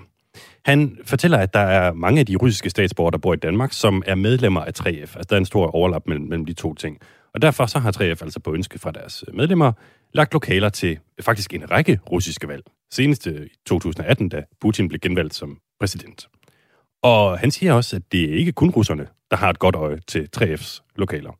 [0.65, 4.03] Han fortæller, at der er mange af de russiske statsborgere, der bor i Danmark, som
[4.05, 4.87] er medlemmer af 3F.
[4.87, 6.97] Altså, der er en stor overlap mellem, mellem de to ting.
[7.33, 9.71] Og derfor så har 3F altså på ønske fra deres medlemmer
[10.13, 12.63] lagt lokaler til faktisk en række russiske valg.
[12.93, 16.27] Senest øh, i 2018, da Putin blev genvalgt som præsident.
[17.03, 19.99] Og han siger også, at det er ikke kun russerne, der har et godt øje
[20.07, 21.31] til 3F's lokaler.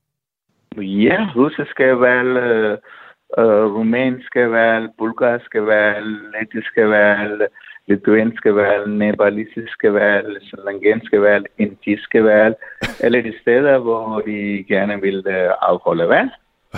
[0.78, 2.78] Ja, russiske valg, øh,
[3.40, 7.48] øh, rumænske valg, bulgarske valg, lettiske valg,
[7.88, 12.56] litauiske valg, nepalesiske valg, slangenske valg, indiske valg,
[13.00, 16.30] eller de steder, hvor de gerne vil øh, afholde valg.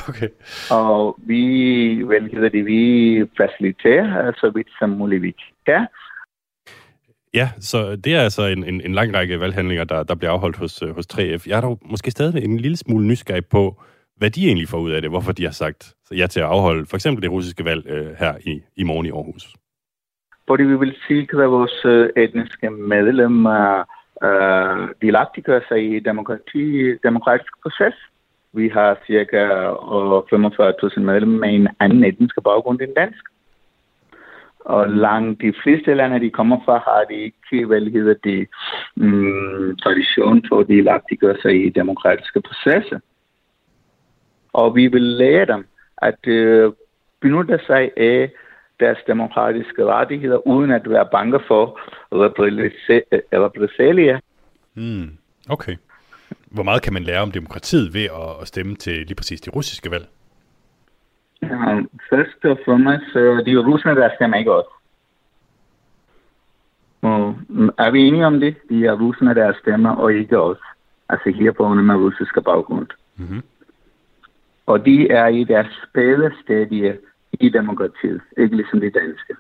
[0.10, 0.30] Okay.
[0.72, 1.44] Og vi,
[2.06, 2.84] vel hedder det, vi
[3.38, 5.88] faciliterer så vidt som muligt vi kan.
[7.34, 10.58] Ja, så det er altså en, en, en lang række valghandlinger, der, der bliver afholdt
[10.58, 11.44] hos, øh, hos 3F.
[11.50, 13.82] Jeg er dog måske stadig en lille smule nysgerrig på,
[14.18, 16.86] hvad de egentlig får ud af det, hvorfor de har sagt ja til at afholde
[16.86, 19.56] for eksempel det russiske valg øh, her i, i morgen i Aarhus.
[20.48, 23.84] Fordi vi vil sikre vores øh, etniske medlemmer
[24.24, 27.96] øh, delagtiggør sig i demokrati, demokratisk proces.
[28.54, 33.24] Vi har cirka øh, 45.000 medlemmer med en anden etnisk baggrund end dansk.
[34.66, 38.48] Og langt de fleste lande, de kommer fra, har de ikke, vel hedder det,
[38.96, 43.00] mm, tradition for at delagtiggøre sig i demokratiske processer.
[44.54, 45.66] Og vi vil lære dem
[45.98, 46.72] at øh,
[47.22, 48.30] benytte sig af
[48.80, 51.80] deres demokratiske rettigheder, uden at være bange for
[52.14, 52.20] øh,
[53.34, 54.20] repressalier.
[54.74, 55.18] Mm,
[55.50, 55.76] okay.
[56.52, 58.08] Hvor meget kan man lære om demokratiet ved
[58.42, 60.06] at stemme til lige præcis de russiske valg?
[62.10, 63.56] Først og fremmest, uh, de
[63.96, 64.74] der stemmer ikke også.
[67.02, 67.36] Og
[67.78, 68.56] er vi enige om det?
[68.70, 70.58] De er russerne, der stemmer, og ikke os.
[71.10, 72.88] Altså herboende med russiske baggrund.
[73.18, 73.44] Mm-hmm.
[74.66, 76.98] Og de er i deres spæde stadie
[77.34, 79.34] i demokratiet, ikke ligesom de danske.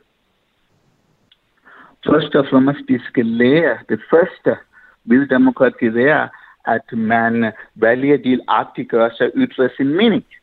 [2.05, 4.57] Først og fremmest, de skal lære det første
[5.05, 6.27] ved demokratiet er,
[6.65, 10.25] at man vælger delagtigt gøre sig ytre sin mening.
[10.25, 10.42] Mm.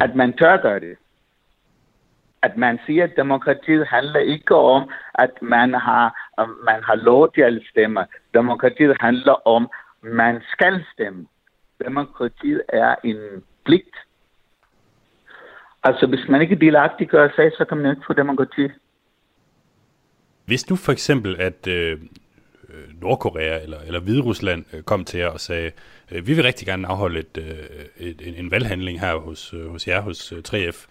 [0.00, 0.96] At man tør gøre det.
[2.42, 7.40] At man siger, at demokratiet handler ikke om, at man har, man har lov til
[7.40, 8.06] at stemme.
[8.34, 9.70] Demokratiet handler om,
[10.02, 11.26] at man skal stemme.
[11.84, 13.96] Demokratiet er en pligt.
[15.82, 18.68] Altså, hvis man ikke delagtigt gør sig, så kan man ikke få demokrati.
[20.44, 21.92] Hvis nu for eksempel, at øh,
[22.68, 25.70] øh, Nordkorea eller, eller Hviderusland øh, kom til jer og sagde,
[26.10, 29.88] vi vil rigtig gerne afholde et, øh, et, en, en valghandling her hos, øh, hos
[29.88, 30.86] jer, hos øh, 3F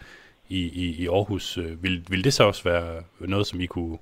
[0.50, 1.58] i, i, i Aarhus.
[1.58, 3.98] Øh, vil, vil det så også være noget, som I kunne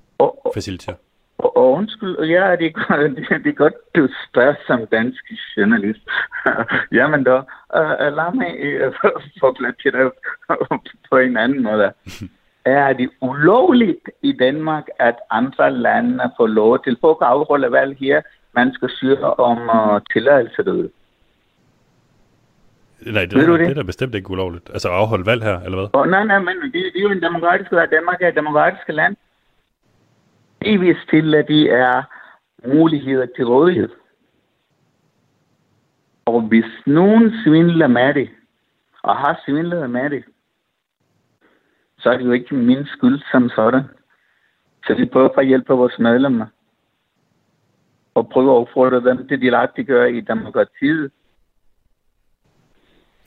[0.54, 0.96] facilitere?
[1.38, 5.24] Og, og undskyld, ja, det er, godt, det er godt, du spørger som dansk
[5.56, 6.00] journalist.
[6.98, 8.52] Jamen da, uh, lad mig
[8.86, 8.94] uh,
[9.40, 10.10] forklare til dig
[11.10, 11.92] på en anden måde.
[12.64, 18.22] Er det ulovligt i Danmark, at andre lande får lov til at afholde valg her?
[18.54, 20.90] Man skal søge om uh, tilladelse derude.
[23.00, 23.60] Nej, det, Ved du det?
[23.60, 23.70] det?
[23.70, 24.70] er da bestemt ikke ulovligt.
[24.70, 25.88] Altså afholde valg her, eller hvad?
[25.92, 27.90] Oh, nej, nej, men det, det er jo en demokratisk land.
[27.90, 29.16] Danmark er et demokratisk land.
[30.62, 32.02] Delvis til, at de er
[32.68, 33.88] muligheder til rådighed.
[36.26, 38.30] Og hvis nogen svindler med det,
[39.02, 40.24] og har svindlet med det,
[41.98, 43.82] så er det jo ikke min skyld som sådan.
[44.86, 46.46] Så vi prøver at hjælpe vores medlemmer.
[48.14, 51.10] Og prøve at opfordre dem til de gør i demokratiet.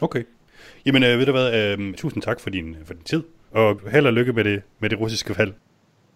[0.02, 0.24] Okay.
[0.86, 4.06] Jamen, øh, ved du hvad, øh, tusind tak for din, for din tid, og held
[4.06, 5.54] og lykke med det, med det russiske valg.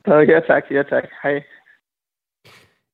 [0.05, 1.03] Så ja tak, ja tak.
[1.23, 1.43] Hej.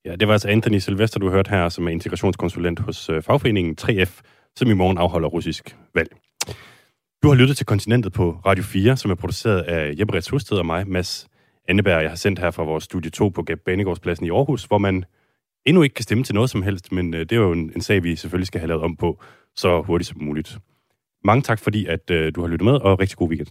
[0.05, 3.77] Ja, det var altså Anthony Sylvester, du hørte her, som er integrationskonsulent hos øh, fagforeningen
[3.81, 4.21] 3F,
[4.55, 6.09] som i morgen afholder russisk valg.
[7.23, 10.57] Du har lyttet til Kontinentet på Radio 4, som er produceret af Jeppe Rets Husted
[10.57, 11.27] og mig, Mads
[11.67, 12.01] Anneberg.
[12.01, 15.05] Jeg har sendt her fra vores studie 2 på Banegårdspladsen i Aarhus, hvor man
[15.65, 17.81] endnu ikke kan stemme til noget som helst, men øh, det er jo en, en
[17.81, 19.19] sag, vi selvfølgelig skal have lavet om på
[19.55, 20.57] så hurtigt som muligt.
[21.23, 23.47] Mange tak, fordi at øh, du har lyttet med, og rigtig god weekend.